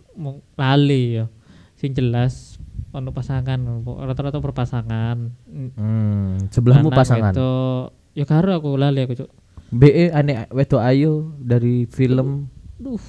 lali 0.59 1.23
ya. 1.23 1.30
Sing 1.78 1.95
jelas 1.95 2.59
ono 2.90 3.14
pasangan 3.14 3.62
rata-rata 3.87 4.42
berpasangan. 4.42 5.30
Hmm, 5.78 6.50
sebelahmu 6.50 6.90
pasangan. 6.90 7.30
wedok. 7.30 7.95
Ya 8.18 8.26
karo 8.26 8.50
aku 8.59 8.75
lali 8.75 9.06
aku 9.06 9.14
cuk. 9.14 9.30
BE 9.71 10.11
aneh 10.11 10.50
wedo 10.50 10.83
ayu 10.83 11.30
dari 11.38 11.87
film 11.87 12.50
Duh, 12.76 13.00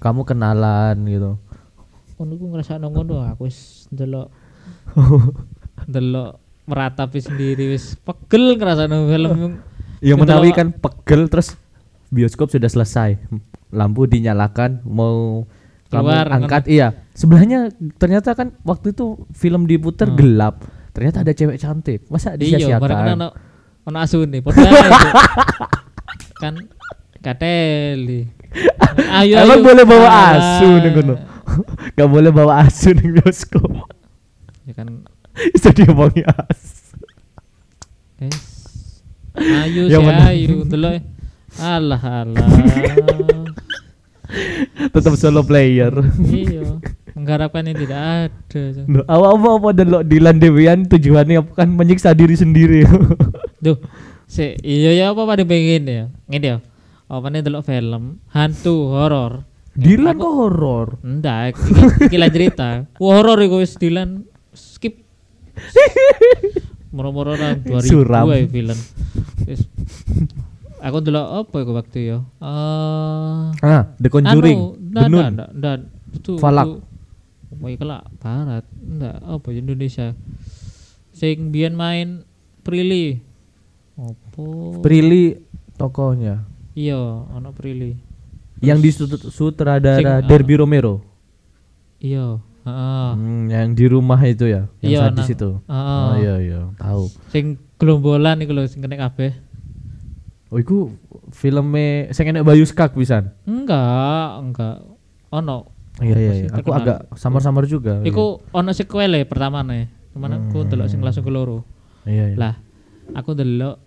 kamu 0.00 0.24
kenalan 0.24 0.96
gitu. 1.04 1.36
ngono 2.16 2.32
ku 2.38 2.46
ngerasa 2.54 2.78
ngono 2.78 3.18
aku 3.26 3.50
wis 3.50 3.90
ndelok 3.90 4.30
ndelok 5.90 6.38
meratapi 6.70 7.18
sendiri 7.18 7.74
wis 7.74 7.98
pegel 7.98 8.54
ngerasa 8.54 8.86
film 8.86 9.58
Yang 10.02 10.18
Itu 10.18 10.24
menawi 10.26 10.50
kan 10.50 10.68
pegel 10.70 11.30
terus 11.30 11.54
bioskop 12.08 12.50
sudah 12.50 12.66
selesai. 12.66 13.16
Lampu 13.70 14.04
dinyalakan 14.04 14.82
mau 14.82 15.46
Keluar, 15.86 16.24
kamu 16.24 16.34
angkat 16.42 16.62
iya. 16.66 16.88
Sebelahnya 17.12 17.70
ternyata 17.96 18.32
kan 18.32 18.56
waktu 18.62 18.90
itu 18.90 19.14
film 19.30 19.64
diputer 19.64 20.08
Hmm. 20.08 20.16
gelap. 20.16 20.54
Ternyata 20.90 21.20
ada 21.20 21.30
cewek 21.30 21.56
cantik. 21.56 22.04
Masa 22.08 22.34
iya 22.34 22.58
disia-siakan? 22.58 23.14
ono 23.14 23.28
ono 23.82 23.96
asune 23.98 24.38
padha 24.38 24.62
kan 26.38 26.54
kateli 27.18 28.30
ayo 29.10 29.34
Emang 29.38 29.58
ayo. 29.58 29.64
boleh 29.64 29.82
bawa 29.82 30.08
asu 30.30 30.68
nih 30.78 30.90
kono? 30.92 31.14
Gak 31.98 32.08
boleh 32.08 32.30
bawa 32.30 32.62
asu 32.62 32.90
nih 32.90 33.10
bioskop. 33.12 33.66
ya 34.62 34.72
kan 34.72 35.02
Bisa 35.54 35.70
diomongi 35.70 36.22
asu. 36.22 36.94
guys 38.18 38.51
sih 39.36 39.98
mana? 40.02 40.28
ayo 40.32 40.64
delok 40.68 41.00
alah 41.60 42.02
alah 42.02 42.48
Tetap 44.92 45.12
solo 45.20 45.44
player. 45.44 45.92
iya 46.32 46.64
mengharapkan 47.12 47.68
yang 47.68 47.76
tidak 47.76 48.00
ada. 48.00 48.62
Loh, 48.88 49.04
apa 49.04 49.48
apa 49.60 49.68
delok 49.76 50.02
Dilan 50.08 50.40
Dewian 50.40 50.88
tujuannya 50.88 51.52
kan 51.52 51.68
menyiksa 51.68 52.16
diri 52.16 52.34
sendiri. 52.34 52.88
Duh, 53.60 53.76
si 54.24 54.56
iya 54.64 54.96
ya 54.96 55.04
apa 55.12 55.28
pada 55.28 55.44
pengen 55.44 55.84
ya? 55.84 56.04
Ngene 56.26 56.46
ya. 56.48 56.58
Apa 57.12 57.28
nih 57.28 57.44
delok 57.44 57.68
film 57.68 58.18
hantu 58.32 58.88
horor. 58.96 59.44
Dilan 59.76 60.16
kok 60.16 60.32
horor. 60.32 60.88
Enggak, 61.00 61.56
lah 62.12 62.30
cerita. 62.32 62.68
Horor 62.96 63.38
iku 63.44 63.60
wis 63.60 63.76
Dilan 63.76 64.24
skip. 64.56 65.00
Moro-moro 66.92 67.32
nang 67.34 67.58
2000 67.64 67.82
Suram. 67.82 68.28
ae 68.28 68.44
film. 68.46 68.76
Wis 69.42 69.64
Aku 70.78 70.98
delok 70.98 71.46
apa 71.46 71.56
iku 71.58 71.72
waktu 71.72 71.98
ya? 72.04 72.18
Eh 72.36 73.42
Ah, 73.62 73.82
The 73.96 74.08
Conjuring. 74.08 74.58
Anu, 74.58 74.74
ndak, 74.82 75.02
Benun. 75.04 75.24
ndak, 75.54 75.78
itu, 76.12 76.32
Falak. 76.36 76.66
itu- 76.66 76.82
iya 77.62 77.76
kelak 77.76 78.02
barat. 78.18 78.64
Enggak, 78.76 79.16
apa 79.22 79.46
ya, 79.48 79.58
Indonesia. 79.58 80.06
Sing 81.12 81.48
biyen 81.48 81.72
main 81.72 82.26
Prilly. 82.60 83.22
Opo? 83.94 84.80
Prilly 84.80 85.38
tokohnya. 85.76 86.42
Iya, 86.72 86.98
ono 87.28 87.52
Prilly. 87.52 87.94
Yang 88.58 88.78
di 88.80 88.90
sut- 88.90 89.28
sutradara 89.28 89.96
Sing, 89.96 90.06
ah. 90.08 90.18
Derby 90.20 90.54
Romero. 90.56 90.98
Iya, 91.96 92.42
Hmm, 92.62 93.50
yang 93.50 93.74
di 93.74 93.90
rumah 93.90 94.22
itu 94.22 94.46
ya, 94.46 94.70
yang 94.78 94.90
Iya, 94.94 95.00
sadis 95.10 95.34
itu. 95.34 95.50
Oh 95.66 96.14
iya 96.14 96.38
iya, 96.38 96.60
tahu. 96.78 97.10
Sing 97.34 97.58
gelombolan 97.82 98.38
iku 98.38 98.54
lho 98.54 98.62
sing 98.70 98.78
kena 98.78 99.10
kabeh. 99.10 99.34
Oh 100.52 100.62
iku 100.62 100.94
filmnya 101.34 102.14
sing 102.14 102.30
enek 102.30 102.46
Bayu 102.46 102.62
Skak 102.62 102.94
pisan. 102.94 103.34
Enggak, 103.48 104.38
enggak. 104.38 104.78
Ono. 105.34 105.72
Iya 105.98 106.16
iya, 106.16 106.32
sih 106.32 106.46
iya. 106.46 106.54
aku 106.54 106.70
terkenal? 106.70 106.80
agak 106.86 106.98
samar-samar 107.18 107.64
juga. 107.66 108.00
Iku 108.06 108.46
ono 108.54 108.70
sequel 108.70 109.26
pertama 109.26 109.66
nih. 109.66 109.90
Cuman 110.14 110.30
aku 110.38 110.68
delok 110.68 110.86
sing 110.86 111.02
langsung 111.02 111.26
keloro. 111.26 111.66
Iya 112.06 112.32
iya. 112.32 112.36
Lah, 112.38 112.54
aku 113.16 113.34
delok 113.34 113.80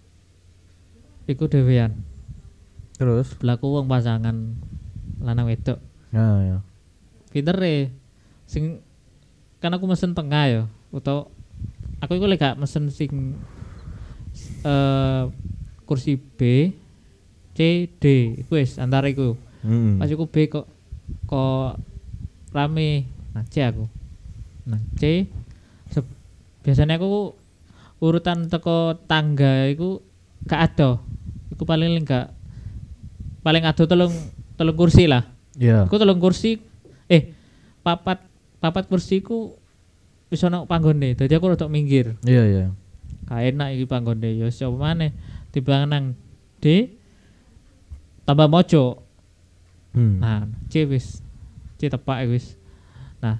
iku 1.31 1.47
dhewean. 1.47 2.01
Terus? 2.95 3.35
Berlaku 3.39 3.65
wong 3.79 3.85
pasangan 3.87 4.35
lanang 5.19 5.47
wedok. 5.47 5.79
Nah, 6.11 6.39
ya. 6.43 6.57
Pinter 7.31 7.57
e. 7.63 8.04
Sing 8.45 8.79
kan 9.59 9.73
aku 9.73 9.89
mesen 9.89 10.13
tengah 10.13 10.45
ya, 10.45 10.63
utawa 10.93 11.27
aku 12.01 12.21
lek 12.21 12.37
gak 12.37 12.57
mesen 12.61 12.93
sing 12.93 13.33
eh 14.65 15.23
kursi 15.85 16.17
B, 16.17 16.73
C, 17.53 17.89
D. 18.01 18.05
Iku 18.41 18.57
wis 18.57 18.77
antara 18.81 19.09
iku. 19.09 19.37
Hmm. 19.65 19.97
Pas 20.01 20.09
iku 20.09 20.25
B 20.29 20.49
kok 20.49 20.65
kok 21.29 21.77
rame. 22.53 23.05
Nah, 23.33 23.43
C 23.49 23.61
aku. 23.65 23.85
Nah, 24.65 24.81
C 24.97 25.29
biasanya 26.65 26.97
aku 26.97 27.37
urutan 28.01 28.49
teko 28.49 28.97
tangga 29.05 29.69
iku 29.69 30.01
gak 30.49 30.73
ada. 30.73 30.97
Iku 31.53 31.61
paling 31.63 32.01
gak 32.01 32.33
paling 33.45 33.61
ada 33.61 33.85
telung 33.85 34.13
telung 34.57 34.77
kursi 34.77 35.05
lah. 35.05 35.21
Iya. 35.55 35.85
Aku 35.85 36.01
telung 36.01 36.17
kursi 36.17 36.57
eh 37.05 37.37
papat 37.85 38.17
papat 38.65 38.89
kursiku 38.89 39.53
wis 40.27 40.41
ono 40.41 40.65
panggone. 40.65 41.13
Dadi 41.13 41.31
aku 41.31 41.53
rada 41.53 41.69
minggir. 41.69 42.17
Iya 42.21 42.43
iya. 42.43 42.65
Gak 43.25 43.41
enak 43.45 43.69
iki 43.73 43.85
panggone 43.85 44.29
ya 44.31 44.49
sapa 44.49 44.73
maneh 44.73 45.13
timbang 45.49 45.85
nang 45.85 46.03
D 46.57 46.89
tambah 48.23 48.49
mojo. 48.49 49.05
Hmm. 49.93 50.17
Nah, 50.19 50.39
C 50.67 50.83
wis 50.83 51.21
C 51.77 51.87
tepak 51.87 52.25
wis. 52.27 52.57
Nah, 53.17 53.39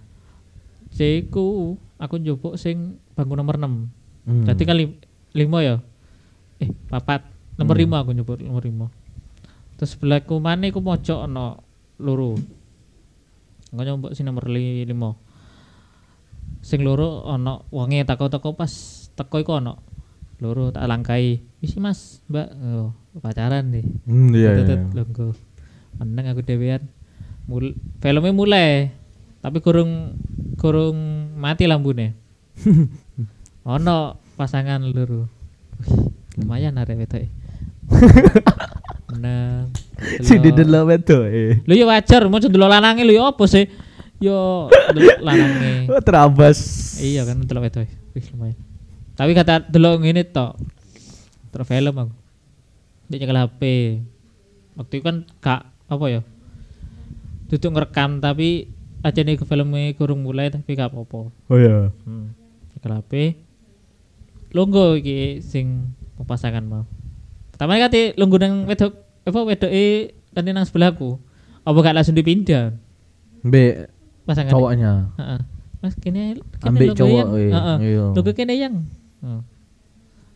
C 0.89 1.25
ku 1.25 1.75
aku 1.98 2.15
njupuk 2.15 2.55
sing 2.55 3.01
bangku 3.13 3.34
nomor 3.34 3.58
6. 3.58 3.89
Hmm. 4.25 4.46
Jadi 4.46 4.62
kan 4.63 4.75
lim- 4.75 5.00
lima 5.34 5.60
ya. 5.60 5.75
Eh, 6.58 6.70
papat. 6.88 7.25
Nomor 7.55 7.75
Hmm. 7.75 7.84
lima 7.84 7.98
aku 8.00 8.12
nyebut 8.12 8.39
nomor 8.39 8.63
lima. 8.63 8.88
Terus 9.75 9.96
sebelahku 9.96 10.39
mana 10.39 10.67
aku 10.67 10.79
mojok 10.79 11.20
ono 11.24 11.60
loro. 12.00 12.39
Aku 13.75 13.84
nyombok 13.84 14.15
sing 14.15 14.24
nomor 14.24 14.48
li- 14.48 14.88
lima. 14.88 15.20
Sing 16.64 16.79
loro 16.79 17.27
ono 17.27 17.68
wonge 17.75 18.07
teko-teko 18.07 18.55
pas 18.55 18.72
teko 19.11 19.44
iku 19.44 19.59
ono. 19.59 19.83
Loro 20.40 20.72
tak 20.72 20.88
langkai. 20.88 21.44
Isi 21.59 21.83
Mas, 21.83 22.24
Mbak. 22.31 22.48
Oh, 22.55 22.96
pacaran 23.20 23.75
deh. 23.75 23.83
Hmm, 24.07 24.31
iya 24.31 24.55
iya. 24.55 24.64
Tetet, 24.64 24.81
longgo. 24.96 25.35
Meneng 26.00 26.31
aku 26.31 26.40
dhewean. 26.48 26.88
Mul 27.51 27.75
filmnya 28.00 28.31
mulai. 28.31 28.96
Tapi 29.44 29.59
kurung 29.59 30.16
kurung 30.55 30.96
mati 31.35 31.68
lambune. 31.68 32.16
ono 33.68 34.16
pasangan 34.40 34.79
loro. 34.88 35.27
Lumayan 36.40 36.79
arek 36.79 37.03
wedok. 37.03 37.27
Meneng. 39.11 39.70
Si 40.25 40.35
delok. 40.35 40.44
didelok 40.44 40.83
wedo 40.91 41.18
eh. 41.24 41.61
Lho 41.63 41.74
ya 41.77 41.85
wajar, 41.87 42.27
mau 42.27 42.41
delok 42.41 42.70
lanange 42.70 43.05
lho 43.05 43.13
ya 43.15 43.24
apa 43.31 43.44
sih? 43.48 43.65
Yo 44.20 44.68
delok 44.91 45.20
lanange. 45.22 45.74
Oh, 45.94 46.01
terabas. 46.01 46.59
Iya 47.00 47.24
kan 47.24 47.46
delok 47.46 47.70
wedok. 47.70 47.85
Wih 48.15 48.25
lumayan. 48.33 48.57
Tapi 49.15 49.31
kata 49.31 49.63
delok 49.72 50.03
ngene 50.03 50.24
tok. 50.27 50.59
Terus 51.55 51.68
film 51.70 51.96
aku. 51.96 52.13
Dia 53.07 53.18
nyekel 53.22 53.39
HP. 53.39 53.61
Waktu 54.75 54.94
itu 55.00 55.05
kan 55.05 55.18
kak 55.39 55.61
apa 55.87 56.05
ya? 56.09 56.22
Duduk 57.48 57.72
ngerekam 57.77 58.20
tapi 58.20 58.74
aja 59.05 59.22
nih 59.22 59.37
ke 59.37 59.46
filmnya 59.46 59.94
kurang 59.94 60.25
mulai 60.25 60.50
tapi 60.50 60.74
gak 60.74 60.89
apa-apa. 60.89 61.29
Oh 61.29 61.57
iya. 61.61 61.94
Hmm. 62.03 62.33
Nyekel 62.74 62.94
HP. 62.98 63.11
Longgo 64.51 64.98
iki 64.98 65.39
sing 65.46 65.94
pasangan 66.25 66.65
mau. 66.65 66.83
Pertama 67.55 67.79
kati 67.79 68.20
longgo 68.20 68.35
nang 68.35 68.68
wedok 68.68 68.91
apa 69.24 69.39
wedok 69.48 69.72
e 69.72 70.11
kan 70.35 70.44
nang 70.44 70.68
sebelahku. 70.68 71.15
Apa 71.63 71.77
gak 71.79 71.96
langsung 71.96 72.13
dipindah 72.20 72.75
Mbek 73.48 73.87
pasangan? 74.27 74.51
cowoknya. 74.51 74.91
Heeh. 75.15 75.39
Mas 75.79 75.96
kene 75.96 76.35
kene 76.59 76.68
Ambek 76.68 76.87
cowok, 77.00 77.27
iya. 77.39 77.53
Heeh. 77.55 77.77
Iya. 77.79 78.05
Logo 78.11 78.31
kene 78.35 78.53
yang. 78.59 78.75
Heeh. 79.24 79.41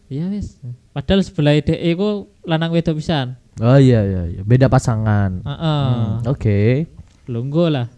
Iya 0.09 0.25
wis. 0.31 0.63
Padahal 0.95 1.19
sebelah 1.19 1.59
DE 1.59 1.75
iku 1.91 2.31
lanang 2.47 2.71
wedok 2.71 2.95
pisan. 3.03 3.35
Oh 3.59 3.75
iya 3.75 3.99
iya 4.07 4.21
iya. 4.39 4.41
Beda 4.47 4.71
pasangan. 4.71 5.43
Heeh. 5.43 5.83
Hmm, 5.91 6.31
Oke. 6.31 6.87
Lungguh 7.27 7.67
lah. 7.67 7.91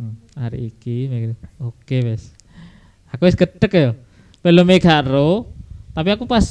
Hmm, 0.00 0.16
hari 0.40 0.72
iki 0.72 1.12
oke 1.60 1.96
wis. 2.08 2.32
Aku 3.12 3.28
wis 3.28 3.36
gedek 3.36 3.72
ya. 3.76 3.92
Belum 4.40 4.66
karo, 4.80 5.52
tapi 5.92 6.10
aku 6.16 6.24
pas 6.24 6.42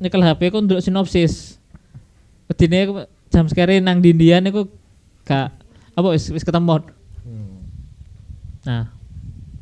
nyekel 0.00 0.24
HP 0.24 0.50
aku 0.50 0.58
ndelok 0.64 0.82
sinopsis. 0.82 1.60
Wedine 2.48 2.88
aku 2.88 2.92
jam 3.30 3.46
sekarang 3.46 3.84
nang 3.84 4.00
dindian 4.02 4.42
aku 4.48 4.66
gak 5.28 5.54
apa 5.94 6.08
wis 6.10 6.32
wis 6.32 6.42
ketemu. 6.42 6.82
Nah, 8.60 8.92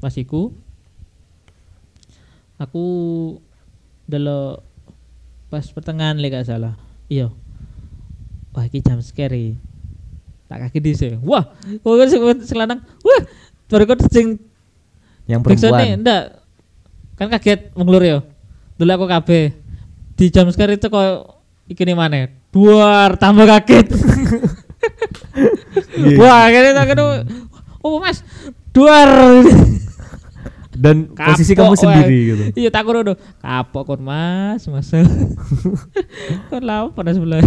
pas 0.03 0.15
iku 0.15 0.51
aku 2.59 2.85
delok 4.11 4.63
pas 5.51 5.65
pertengahan 5.75 6.17
lek 6.17 6.39
gak 6.39 6.49
salah. 6.49 6.75
Iya. 7.11 7.35
Wah, 8.53 8.65
iki 8.67 8.83
jam 8.83 8.99
scare. 9.03 9.55
Tak 10.49 10.59
kaget 10.69 10.83
dhisik. 10.83 11.13
Wah, 11.23 11.45
kok 11.85 12.09
sing 12.09 12.21
sing 12.43 12.57
lanang. 12.57 12.81
Wah, 13.05 13.21
baru 13.69 13.85
kok 13.85 14.01
sing 14.09 14.41
Yang 15.29 15.41
perempuan. 15.45 16.01
ndak. 16.01 16.41
Kan 17.21 17.29
kaget 17.29 17.71
wong 17.77 17.89
lur 17.93 18.01
ya. 18.01 18.19
Dulu 18.81 18.91
aku 18.97 19.07
kabeh. 19.07 19.53
Di 20.19 20.27
jam 20.29 20.51
scare 20.51 20.75
itu 20.75 20.91
kok 20.91 21.07
iki 21.65 21.87
nih 21.87 21.95
mana? 21.95 22.27
Duar 22.51 23.15
tambah 23.15 23.47
kaget. 23.47 23.87
Iya. 25.99 26.15
Wah, 26.19 26.47
kene 26.51 26.71
tak 26.75 26.87
kene. 26.91 27.03
Oh, 27.83 27.99
Mas. 27.99 28.23
Duar. 28.71 29.11
Dan 30.79 31.11
posisi 31.11 31.59
kamu 31.59 31.75
Kapok, 31.75 31.83
sendiri 31.83 32.07
wae. 32.15 32.29
gitu. 32.31 32.43
Iya 32.55 32.71
tak 32.71 32.87
kudu. 32.87 33.19
Kapok 33.43 33.83
kon 33.83 34.01
Mas, 34.07 34.63
Mas. 34.71 34.87
kon 36.51 36.63
lawan 36.63 36.95
pada 36.95 37.11
sebelah 37.11 37.43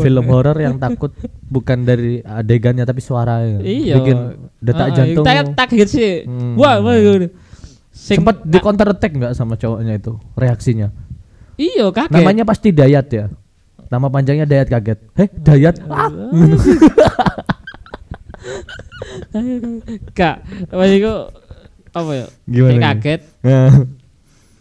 Film 0.00 0.24
horor 0.32 0.56
yang 0.56 0.80
takut 0.80 1.12
bukan 1.52 1.84
dari 1.84 2.24
adegannya 2.24 2.88
tapi 2.88 3.04
suaranya. 3.04 3.60
Iya. 3.60 4.00
Bikin 4.00 4.16
detak 4.64 4.86
Ah, 4.88 4.94
jantung. 4.96 5.24
Tak 5.28 5.34
tak 5.52 5.66
kaget 5.76 5.88
sih. 5.92 6.12
Hmm. 6.24 6.56
Wah, 6.56 6.80
wah. 6.80 6.96
wah. 6.96 7.28
Sempat 7.92 8.48
di 8.48 8.56
counter 8.64 8.96
attack 8.96 9.12
nggak 9.12 9.36
sama 9.36 9.60
cowoknya 9.60 10.00
itu 10.00 10.16
reaksinya? 10.32 10.88
Iya, 11.60 11.92
kaget. 11.92 12.14
Namanya 12.16 12.44
pasti 12.48 12.72
Dayat 12.72 13.06
ya. 13.12 13.28
Nama 13.86 14.06
panjangnya 14.08 14.48
Dayat 14.48 14.72
kaget. 14.72 14.98
Heh, 15.12 15.28
Dayat. 15.36 15.76
Ah. 15.84 16.08
Kak, 20.16 20.36
iku 20.70 21.14
apa 21.90 22.10
ya? 22.14 22.26
Gimana 22.46 22.72
nih? 22.72 22.82
kaget 22.82 23.20
Nah. 23.42 23.72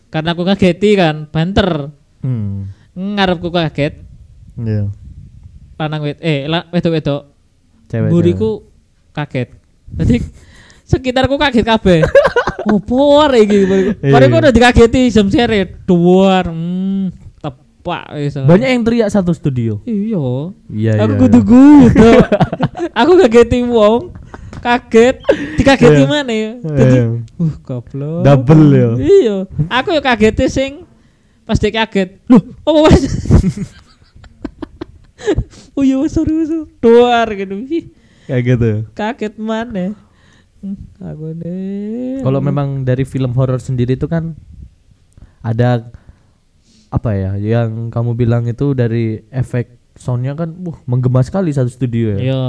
karena 0.09 0.29
aku 0.33 0.43
kageti 0.43 0.89
kan, 0.97 1.29
banter. 1.29 1.93
Hmm. 2.19 2.67
Ngarepku 2.91 3.47
kaget, 3.47 4.03
Iya. 4.59 4.91
lanang 5.79 6.01
wed 6.03 6.19
eh 6.19 6.49
la- 6.49 6.67
wedok-wedok. 6.67 7.21
Cewek. 7.87 8.09
Buriku 8.11 8.67
kaget. 9.15 9.55
Jadi 9.95 10.15
sekitarku 10.83 11.39
kaget 11.39 11.63
kabeh. 11.63 11.99
Opo 12.69 13.25
arek 13.25 13.41
iki? 13.49 13.57
Iya, 13.65 14.13
Bareng 14.13 14.29
iya. 14.29 14.39
udah 14.45 14.53
dikageti 14.53 15.09
jam 15.09 15.27
sere 15.27 15.65
duar. 15.83 16.45
Hmm, 16.49 17.09
tepak 17.41 18.03
wis. 18.15 18.37
Banyak 18.37 18.69
yang 18.69 18.83
teriak 18.85 19.09
satu 19.09 19.33
studio. 19.33 19.81
Iya. 19.83 20.53
Iya 20.69 20.91
aku 21.01 21.13
kudu 21.25 21.39
iya. 21.41 21.49
kudu. 21.49 22.11
aku 23.01 23.11
kageti 23.25 23.65
wong. 23.65 24.13
Kaget, 24.59 25.23
dikageti 25.55 26.03
Iya. 26.03 26.09
mana 26.11 26.33
ya? 26.35 26.51
Jadi, 26.59 26.97
uh 27.39 27.53
goblok. 27.63 28.27
Double 28.27 28.65
ya. 28.75 28.89
Iya. 28.99 29.35
Aku 29.71 29.95
yo 29.95 30.03
kageti 30.03 30.51
sing 30.51 30.83
pas 31.47 31.55
dia 31.55 31.71
kaget. 31.71 32.19
Loh, 32.27 32.43
apa 32.67 32.79
Mas? 32.91 33.03
oh 35.79 35.83
iya 35.83 35.95
sorry 36.11 36.43
sorry. 36.43 36.67
Duar 36.83 37.27
gitu. 37.33 37.55
Ih, 37.71 37.85
Kayak 38.27 38.41
gitu. 38.45 38.71
kaget 38.93 39.33
mana? 39.39 39.95
Hmm, 40.59 40.75
aku 40.99 41.31
deh. 41.39 42.19
Kalau 42.19 42.39
memang 42.43 42.83
dari 42.83 43.07
film 43.07 43.31
horor 43.31 43.63
sendiri 43.63 43.95
itu 43.95 44.11
kan 44.11 44.35
ada 45.39 45.87
apa 46.89 47.15
ya 47.15 47.37
yang 47.37 47.93
kamu 47.93 48.17
bilang 48.17 48.43
itu 48.49 48.75
dari 48.75 49.23
efek 49.29 49.79
soundnya 49.95 50.33
kan 50.35 50.51
wah 50.65 50.75
menggema 50.83 51.23
sekali 51.23 51.55
satu 51.55 51.71
studio 51.71 52.17
ya. 52.17 52.19
Iya. 52.19 52.45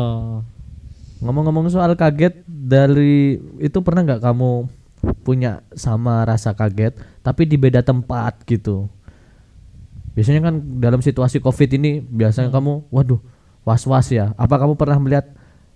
Ngomong-ngomong 1.21 1.71
soal 1.71 1.95
kaget 1.95 2.43
dari 2.47 3.39
itu 3.61 3.79
pernah 3.85 4.03
nggak 4.03 4.25
kamu 4.25 4.67
punya 5.23 5.65
sama 5.77 6.25
rasa 6.25 6.57
kaget 6.57 6.97
tapi 7.23 7.47
di 7.47 7.55
beda 7.55 7.85
tempat 7.85 8.43
gitu. 8.49 8.91
Biasanya 10.19 10.51
kan 10.51 10.55
dalam 10.83 10.99
situasi 10.99 11.39
Covid 11.39 11.79
ini 11.79 12.03
biasanya 12.03 12.51
kamu 12.51 12.91
waduh 12.91 13.23
was-was 13.63 14.11
ya. 14.11 14.35
Apa 14.35 14.59
kamu 14.59 14.75
pernah 14.75 14.99
melihat 14.99 15.31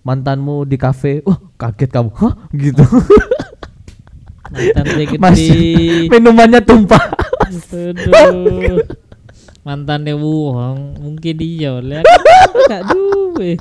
mantanmu 0.05 0.69
di 0.69 0.77
kafe? 0.77 1.25
Wah, 1.25 1.41
kaget 1.57 1.91
kamu. 1.91 2.11
Hah? 2.15 2.35
Gitu. 2.53 2.85
Mantan 4.55 5.19
Mas 5.19 5.41
di 5.41 6.07
minumannya 6.07 6.61
tumpah. 6.63 7.03
Aduh. 7.51 8.85
Mantannya 9.65 10.15
wuhong 10.15 11.01
mungkin 11.01 11.35
dia 11.41 11.81
lihat 11.81 12.05
gak 12.69 12.93
duwe. 12.93 13.57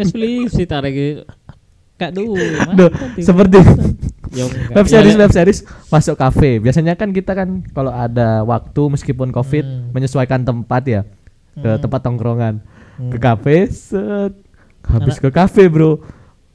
Asli 0.00 0.48
sih 0.48 0.64
tarik. 0.64 1.22
Gak 2.00 2.16
duwe. 2.16 2.56
Seperti 3.20 3.60
Ya 4.36 4.44
web 4.74 4.84
series 4.90 5.14
Ya, 5.14 5.20
web 5.22 5.32
series 5.32 5.58
masuk 5.88 6.18
kafe. 6.18 6.58
Biasanya 6.58 6.98
kan 6.98 7.14
kita 7.14 7.32
kan 7.32 7.62
kalau 7.72 7.94
ada 7.94 8.42
waktu 8.42 8.82
meskipun 8.90 9.30
Covid 9.30 9.64
Hmm. 9.64 9.94
menyesuaikan 9.94 10.42
tempat 10.42 10.82
ya 10.84 11.00
ke 11.56 11.70
Hmm. 11.76 11.80
tempat 11.80 12.00
tongkrongan. 12.02 12.54
Hmm. 12.98 13.12
Ke 13.12 13.16
kafe 13.20 13.56
set 13.70 14.34
habis 14.86 15.18
ke 15.18 15.28
kafe, 15.28 15.66
Bro. 15.66 16.02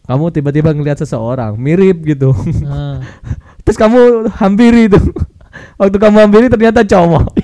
Kamu 0.07 0.33
tiba-tiba 0.33 0.73
ngelihat 0.73 0.99
seseorang 0.99 1.55
mirip 1.55 2.03
gitu. 2.03 2.33
Ah. 2.67 2.99
Terus 3.63 3.77
kamu 3.77 4.27
hampiri 4.33 4.89
itu. 4.89 4.99
Waktu 5.79 5.97
kamu 6.01 6.17
hampiri 6.27 6.47
ternyata 6.51 6.83
cowok. 6.83 7.25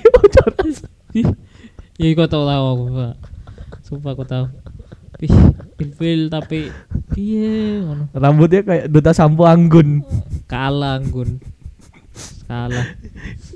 Iya 1.98 2.14
kau 2.14 2.30
tahu 2.30 2.46
tahu 2.46 2.64
aku 2.70 2.84
Pak. 2.94 3.14
Sumpah 3.82 4.10
aku 4.14 4.22
tahu. 4.22 4.46
Ih, 5.18 5.34
ilfil 5.82 6.30
tapi 6.30 6.70
piye 7.10 7.82
ngono. 7.82 8.06
Rambutnya 8.14 8.62
kayak 8.62 8.86
duta 8.86 9.10
sampo 9.10 9.42
anggun. 9.42 10.06
Kalah 10.46 11.02
Gun. 11.02 11.42
Kalah. 12.46 12.94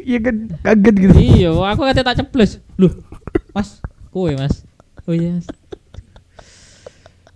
Iya 0.02 0.18
kan 0.26 0.36
kaget 0.58 0.94
gitu. 0.98 1.14
iya, 1.22 1.54
aku 1.54 1.86
kata 1.86 2.02
tak 2.02 2.18
ceples. 2.18 2.58
Loh, 2.74 2.90
Mas, 3.54 3.78
kowe 4.10 4.34
Mas. 4.34 4.66
Oh 5.06 5.14
iya. 5.14 5.38
Mas. 5.38 5.46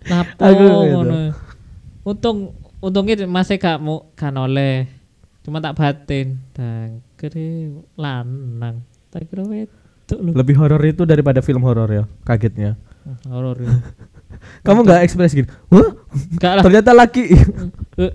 Ngono? 0.07 1.15
Untung 2.03 2.37
untungnya 2.79 3.27
masih 3.27 3.59
gak 3.59 3.79
mau 3.79 4.07
kan 4.15 4.33
oleh. 4.35 4.87
Cuma 5.43 5.59
tak 5.59 5.75
batin. 5.75 6.39
Kere 7.15 7.71
lanang. 7.95 8.83
Tak 9.07 9.27
kira 9.27 9.43
wedok 9.43 10.19
lho. 10.19 10.31
Lebih 10.35 10.55
horor 10.59 10.81
itu 10.83 11.03
daripada 11.03 11.39
film 11.39 11.63
horor 11.63 11.87
ya, 11.87 12.03
kagetnya. 12.23 12.75
Horor. 13.27 13.55
ya. 13.63 13.71
Kamu 14.67 14.83
nggak 14.83 15.01
ekspres 15.03 15.33
gini. 15.33 15.47
Wah, 15.71 15.95
Gak 16.37 16.53
lah. 16.59 16.63
ternyata 16.63 16.91
laki. 16.93 17.23
Eh, 17.97 18.13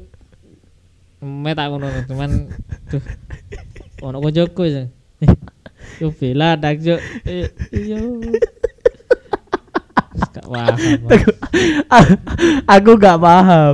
Me 1.22 1.54
tak 1.54 1.70
ngono 1.70 1.86
cuman 2.06 2.50
tuh. 2.90 3.02
Ono 4.02 4.18
koncoku 4.18 4.62
ya. 4.66 4.86
Eh, 5.22 5.30
Yo 5.98 6.10
bela 6.14 6.54
dak 6.54 6.78
yo. 6.78 6.98
Eh, 7.26 7.50
Gak 10.30 10.46
paham. 10.46 10.76
Pak. 11.02 11.20
aku 12.78 12.90
nggak 12.94 13.18
paham. 13.18 13.72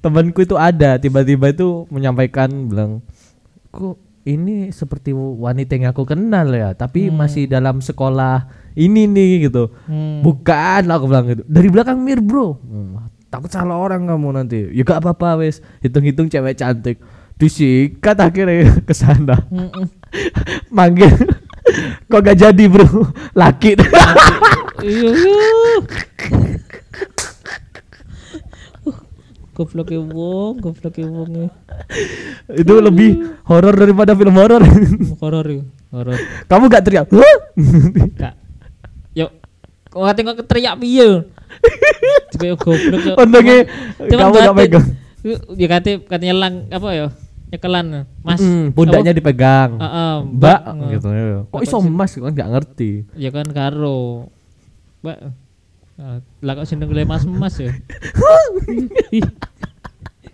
Temanku 0.00 0.40
itu 0.40 0.56
ada 0.56 0.96
tiba-tiba 0.96 1.50
itu 1.50 1.84
menyampaikan 1.92 2.48
bilang, 2.64 3.04
kok 3.68 3.98
ini 4.22 4.70
seperti 4.70 5.12
wanita 5.12 5.76
yang 5.76 5.92
aku 5.92 6.04
kenal 6.04 6.48
ya, 6.50 6.72
tapi 6.72 7.08
Hmm. 7.08 7.20
masih 7.20 7.44
dalam 7.44 7.80
sekolah 7.80 8.48
ini 8.72 9.04
nih 9.04 9.50
gitu. 9.50 9.68
Hmm. 9.84 10.24
Bukan 10.24 10.88
aku 10.88 11.04
bilang 11.04 11.26
gitu. 11.28 11.42
Dari 11.44 11.68
belakang 11.68 12.00
mir 12.00 12.20
bro. 12.20 12.56
Hmm, 12.56 13.10
takut 13.28 13.52
salah 13.52 13.76
orang 13.76 14.08
kamu 14.08 14.28
nanti. 14.32 14.72
Ya 14.72 14.84
gak 14.84 15.04
apa-apa 15.04 15.40
wes. 15.40 15.60
Hitung-hitung 15.80 16.28
cewek 16.28 16.56
cantik. 16.56 16.96
Disikat 17.36 18.20
akhirnya 18.20 18.68
ke 18.88 18.92
sana. 18.92 19.36
Mm-mm. 19.48 19.84
Manggil. 20.68 21.08
Kok 22.10 22.20
gak 22.26 22.38
jadi 22.42 22.64
bro? 22.66 23.06
Laki. 23.38 23.78
Goblok 29.54 29.92
wong, 29.92 30.58
goblok 30.58 30.96
wong. 31.04 31.30
e. 31.36 31.46
itu 32.64 32.72
lebih 32.80 33.38
horor 33.46 33.76
daripada 33.76 34.16
film 34.16 34.34
horor. 34.34 34.64
Horor 35.20 35.46
itu, 35.52 35.62
horor. 35.94 36.16
kamu 36.50 36.64
gak 36.66 36.82
teriak. 36.82 37.06
Gak. 38.18 38.34
Yuk. 39.14 39.30
Kok 39.92 40.00
ngerti 40.00 40.20
kok 40.26 40.48
teriak 40.50 40.74
piye? 40.80 41.28
Juga 42.34 42.56
goblok. 42.58 43.20
Untungnya 43.20 43.58
kamu 44.00 44.34
gak 44.34 44.56
pegang. 44.58 44.86
Ya 45.54 45.66
kate 45.68 46.00
katanya 46.08 46.34
lang 46.34 46.54
apa 46.72 46.88
ya? 46.90 47.06
Nyekelan 47.50 48.06
Mas. 48.22 48.38
Mm, 48.38 48.70
pundaknya 48.70 49.12
dipegang. 49.12 49.74
Heeh, 49.82 50.14
Mbak 50.38 50.60
Mbak. 50.70 50.88
gitu 50.94 51.08
ya. 51.10 51.38
Kok 51.50 51.62
iso 51.66 51.76
mas 51.82 52.14
kan 52.14 52.30
gak 52.30 52.50
ngerti. 52.54 52.90
Ya 53.18 53.30
kan 53.34 53.46
karo. 53.50 54.30
Mbak. 55.02 55.18
Ah, 56.00 56.18
Lah 56.40 56.52
kok 56.56 56.64
seneng 56.70 56.88
le 56.94 57.02
mas-mas 57.04 57.60
ya. 57.60 57.74
Ih. 59.12 59.26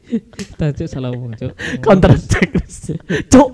Tajuk 0.60 0.86
salah 0.86 1.10
wong, 1.10 1.34
Cuk. 1.34 1.50
Counter 1.82 2.14
attack. 2.14 2.54
Cuk. 3.26 3.50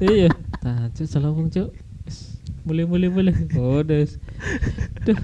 Iya. 0.00 0.32
Tajuk 0.64 1.04
salah 1.04 1.28
wong, 1.28 1.52
Cuk. 1.52 1.68
Wis, 2.08 2.40
Mulai 2.64 2.88
mulai 2.88 3.08
mulai. 3.12 3.34
Oh, 3.60 3.84
des. 3.84 4.16
Duh, 5.04 5.16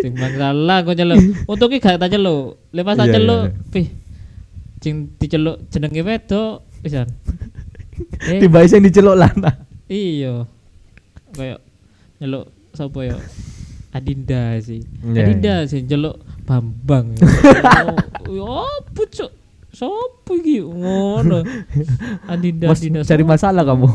timbang 0.00 0.32
salah 0.40 0.80
kok 0.84 0.96
celuk. 0.96 1.20
Untungnya 1.44 1.84
gak 1.84 2.00
tak 2.00 2.10
celuk. 2.16 2.56
Lepas 2.72 2.96
tak 2.96 3.12
celuk, 3.12 3.52
iya. 3.52 3.68
pih. 3.68 3.86
Cing 4.82 4.96
diceluk 5.20 5.56
jenenge 5.70 6.00
wedok 6.02 6.64
pisan. 6.82 7.08
Eh, 8.22 8.40
Tiba 8.40 8.64
yang 8.64 8.82
diceluk 8.88 9.14
lana. 9.18 9.68
Iya. 9.84 10.48
Kayak 11.36 11.60
nyeluk 12.18 12.48
sapa 12.72 12.98
ya? 13.04 13.16
Adinda 13.92 14.56
sih. 14.64 14.80
Iya, 15.04 15.20
Adinda 15.28 15.54
sih 15.68 15.84
nyeluk 15.84 16.16
Bambang. 16.48 17.12
ya 18.36 18.62
pucuk. 18.96 19.30
Sopo 19.72 20.36
iki 20.36 20.60
ngono? 20.60 21.44
Adinda 22.28 22.68
Mas 22.68 22.80
Adinda. 22.80 23.04
cari 23.04 23.24
sopo? 23.24 23.32
masalah 23.32 23.62
kamu. 23.64 23.88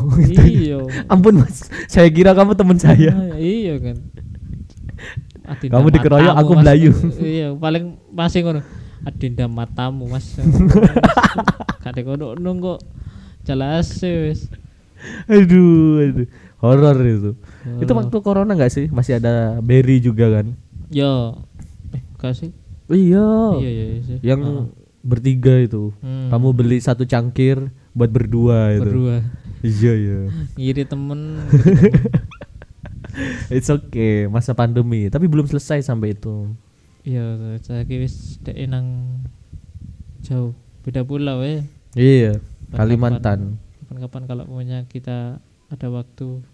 Iya. 0.46 0.78
Ampun 1.12 1.42
mas, 1.42 1.70
saya 1.90 2.08
kira 2.10 2.34
kamu 2.34 2.54
teman 2.54 2.78
saya. 2.78 3.14
Ah, 3.14 3.38
iya 3.38 3.78
kan. 3.82 3.96
Adinda 5.48 5.72
Kamu 5.78 5.86
dikeroyok, 5.94 6.34
aku 6.34 6.52
Mas. 6.54 6.60
Melayu. 6.60 6.92
Iya, 7.18 7.48
paling 7.56 7.96
masih 8.12 8.40
ngono. 8.44 8.60
Adinda 9.06 9.46
matamu, 9.48 10.04
Mas. 10.10 10.36
Kadek 11.88 12.04
ngono 12.04 12.36
kok 12.60 12.80
jelas 13.42 13.88
wis. 14.00 14.52
Aduh, 15.24 16.04
aduh. 16.04 16.28
horor 16.58 16.96
itu. 17.00 17.32
Itu 17.78 17.88
Horor. 17.88 18.04
waktu 18.04 18.16
corona 18.20 18.52
nggak 18.52 18.68
sih? 18.68 18.86
Masih 18.90 19.16
ada 19.16 19.56
Berry 19.62 19.98
juga 19.98 20.28
kan? 20.28 20.52
Yo. 20.90 21.38
Eh, 21.94 22.02
kasih. 22.16 22.50
Iya. 22.88 23.56
Iya, 23.56 23.70
iya, 23.70 23.84
iya. 23.88 24.00
sih. 24.02 24.18
Yang 24.20 24.40
Ah. 24.42 24.64
bertiga 25.00 25.54
itu. 25.56 25.94
Hmm. 26.02 26.28
Kamu 26.28 26.52
beli 26.52 26.76
satu 26.78 27.04
cangkir 27.04 27.70
buat 27.94 28.10
berdua 28.10 28.74
itu. 28.74 28.82
berdua 28.84 29.16
Iya 29.58 29.92
iya. 29.94 30.18
ngiri 30.54 30.84
temen 30.84 31.38
It's 33.50 33.66
okay, 33.66 34.26
masa 34.26 34.52
pandemi. 34.52 35.08
Tapi 35.08 35.26
belum 35.26 35.46
selesai 35.46 35.82
sampai 35.82 36.12
itu. 36.12 36.52
iya 37.02 37.56
saya 37.64 37.82
wis 37.88 38.36
dek 38.42 38.54
nang 38.68 39.18
jauh 40.20 40.52
beda 40.84 41.02
pulau 41.02 41.40
ya 41.40 41.64
Iya, 41.98 42.38
Kalimantan. 42.70 43.58
Kapan-kapan 43.82 44.22
kalau 44.30 44.44
punya 44.46 44.86
kita 44.86 45.42
ada 45.66 45.86
waktu. 45.90 46.46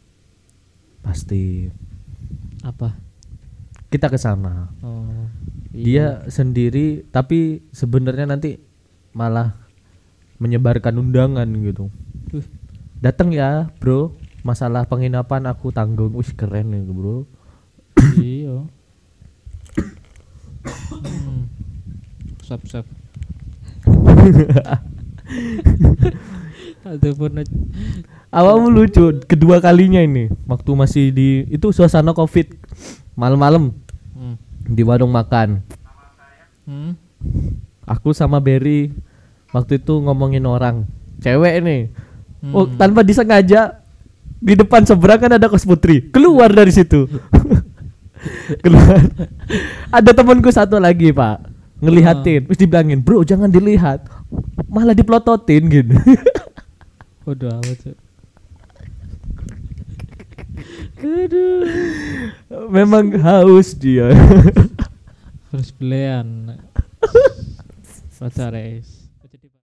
Pasti. 1.05 1.69
apa? 2.65 2.97
Kita 3.93 4.09
ke 4.09 4.17
sana. 4.17 4.73
oh 4.81 5.05
Dia 5.69 6.25
sendiri 6.33 7.05
tapi 7.13 7.61
sebenarnya 7.77 8.25
nanti 8.25 8.57
malah 9.13 9.53
menyebarkan 10.41 10.97
undangan 11.05 11.45
gitu. 11.61 11.93
Duh. 12.33 12.47
datang 13.05 13.29
ya 13.29 13.69
bro. 13.85 14.17
Masalah 14.41 14.89
penginapan 14.89 15.45
aku 15.45 15.77
tanggung. 15.77 16.17
Wih 16.17 16.33
keren 16.33 16.73
ya 16.73 16.81
bro. 16.89 17.29
Iya. 18.17 18.65
Hmm. 21.05 21.51
sap 22.41 22.63
sap 22.71 22.87
pun 27.17 27.31
awalmu 28.29 28.69
lucu 28.69 29.21
kedua 29.25 29.61
kalinya 29.61 30.01
ini. 30.01 30.29
Waktu 30.45 30.71
masih 30.77 31.05
di 31.11 31.49
itu 31.49 31.73
suasana 31.73 32.13
covid. 32.13 32.53
Malam-malam 33.15 33.73
hmm. 34.17 34.37
di 34.69 34.83
warung 34.85 35.13
makan. 35.13 35.63
Hmm. 36.65 36.97
aku 37.85 38.17
sama 38.17 38.41
Berry 38.41 38.93
waktu 39.53 39.77
itu 39.81 40.01
ngomongin 40.01 40.45
orang. 40.49 40.89
Cewek 41.21 41.61
nih 41.61 41.83
oh 42.53 42.69
Hmm. 42.69 42.77
tanpa 42.77 43.01
disengaja 43.01 43.81
di 44.45 44.53
depan 44.53 44.85
seberang 44.85 45.17
kan 45.17 45.33
ada 45.33 45.49
kos 45.49 45.65
putri. 45.65 46.05
Keluar 46.13 46.53
dari 46.53 46.69
situ. 46.69 47.09
Keluar. 48.65 49.01
Ada 49.89 50.13
temanku 50.13 50.53
satu 50.53 50.77
lagi 50.77 51.09
pak. 51.17 51.49
Ngelihatin. 51.81 52.45
Terus 52.49 52.61
dibilangin 52.61 53.01
bro 53.01 53.25
jangan 53.25 53.49
dilihat 53.49 54.05
malah 54.69 54.95
dipelototin 54.95 55.63
gitu 55.71 55.95
Udah 57.31 57.57
amat 57.57 57.79
Cuk. 57.81 57.99
Aduh. 61.05 61.65
memang 62.69 63.13
haus 63.21 63.77
dia 63.77 64.13
Harus 65.53 65.71
belian. 65.73 66.57
Pacar 68.25 68.57
es. 68.57 68.94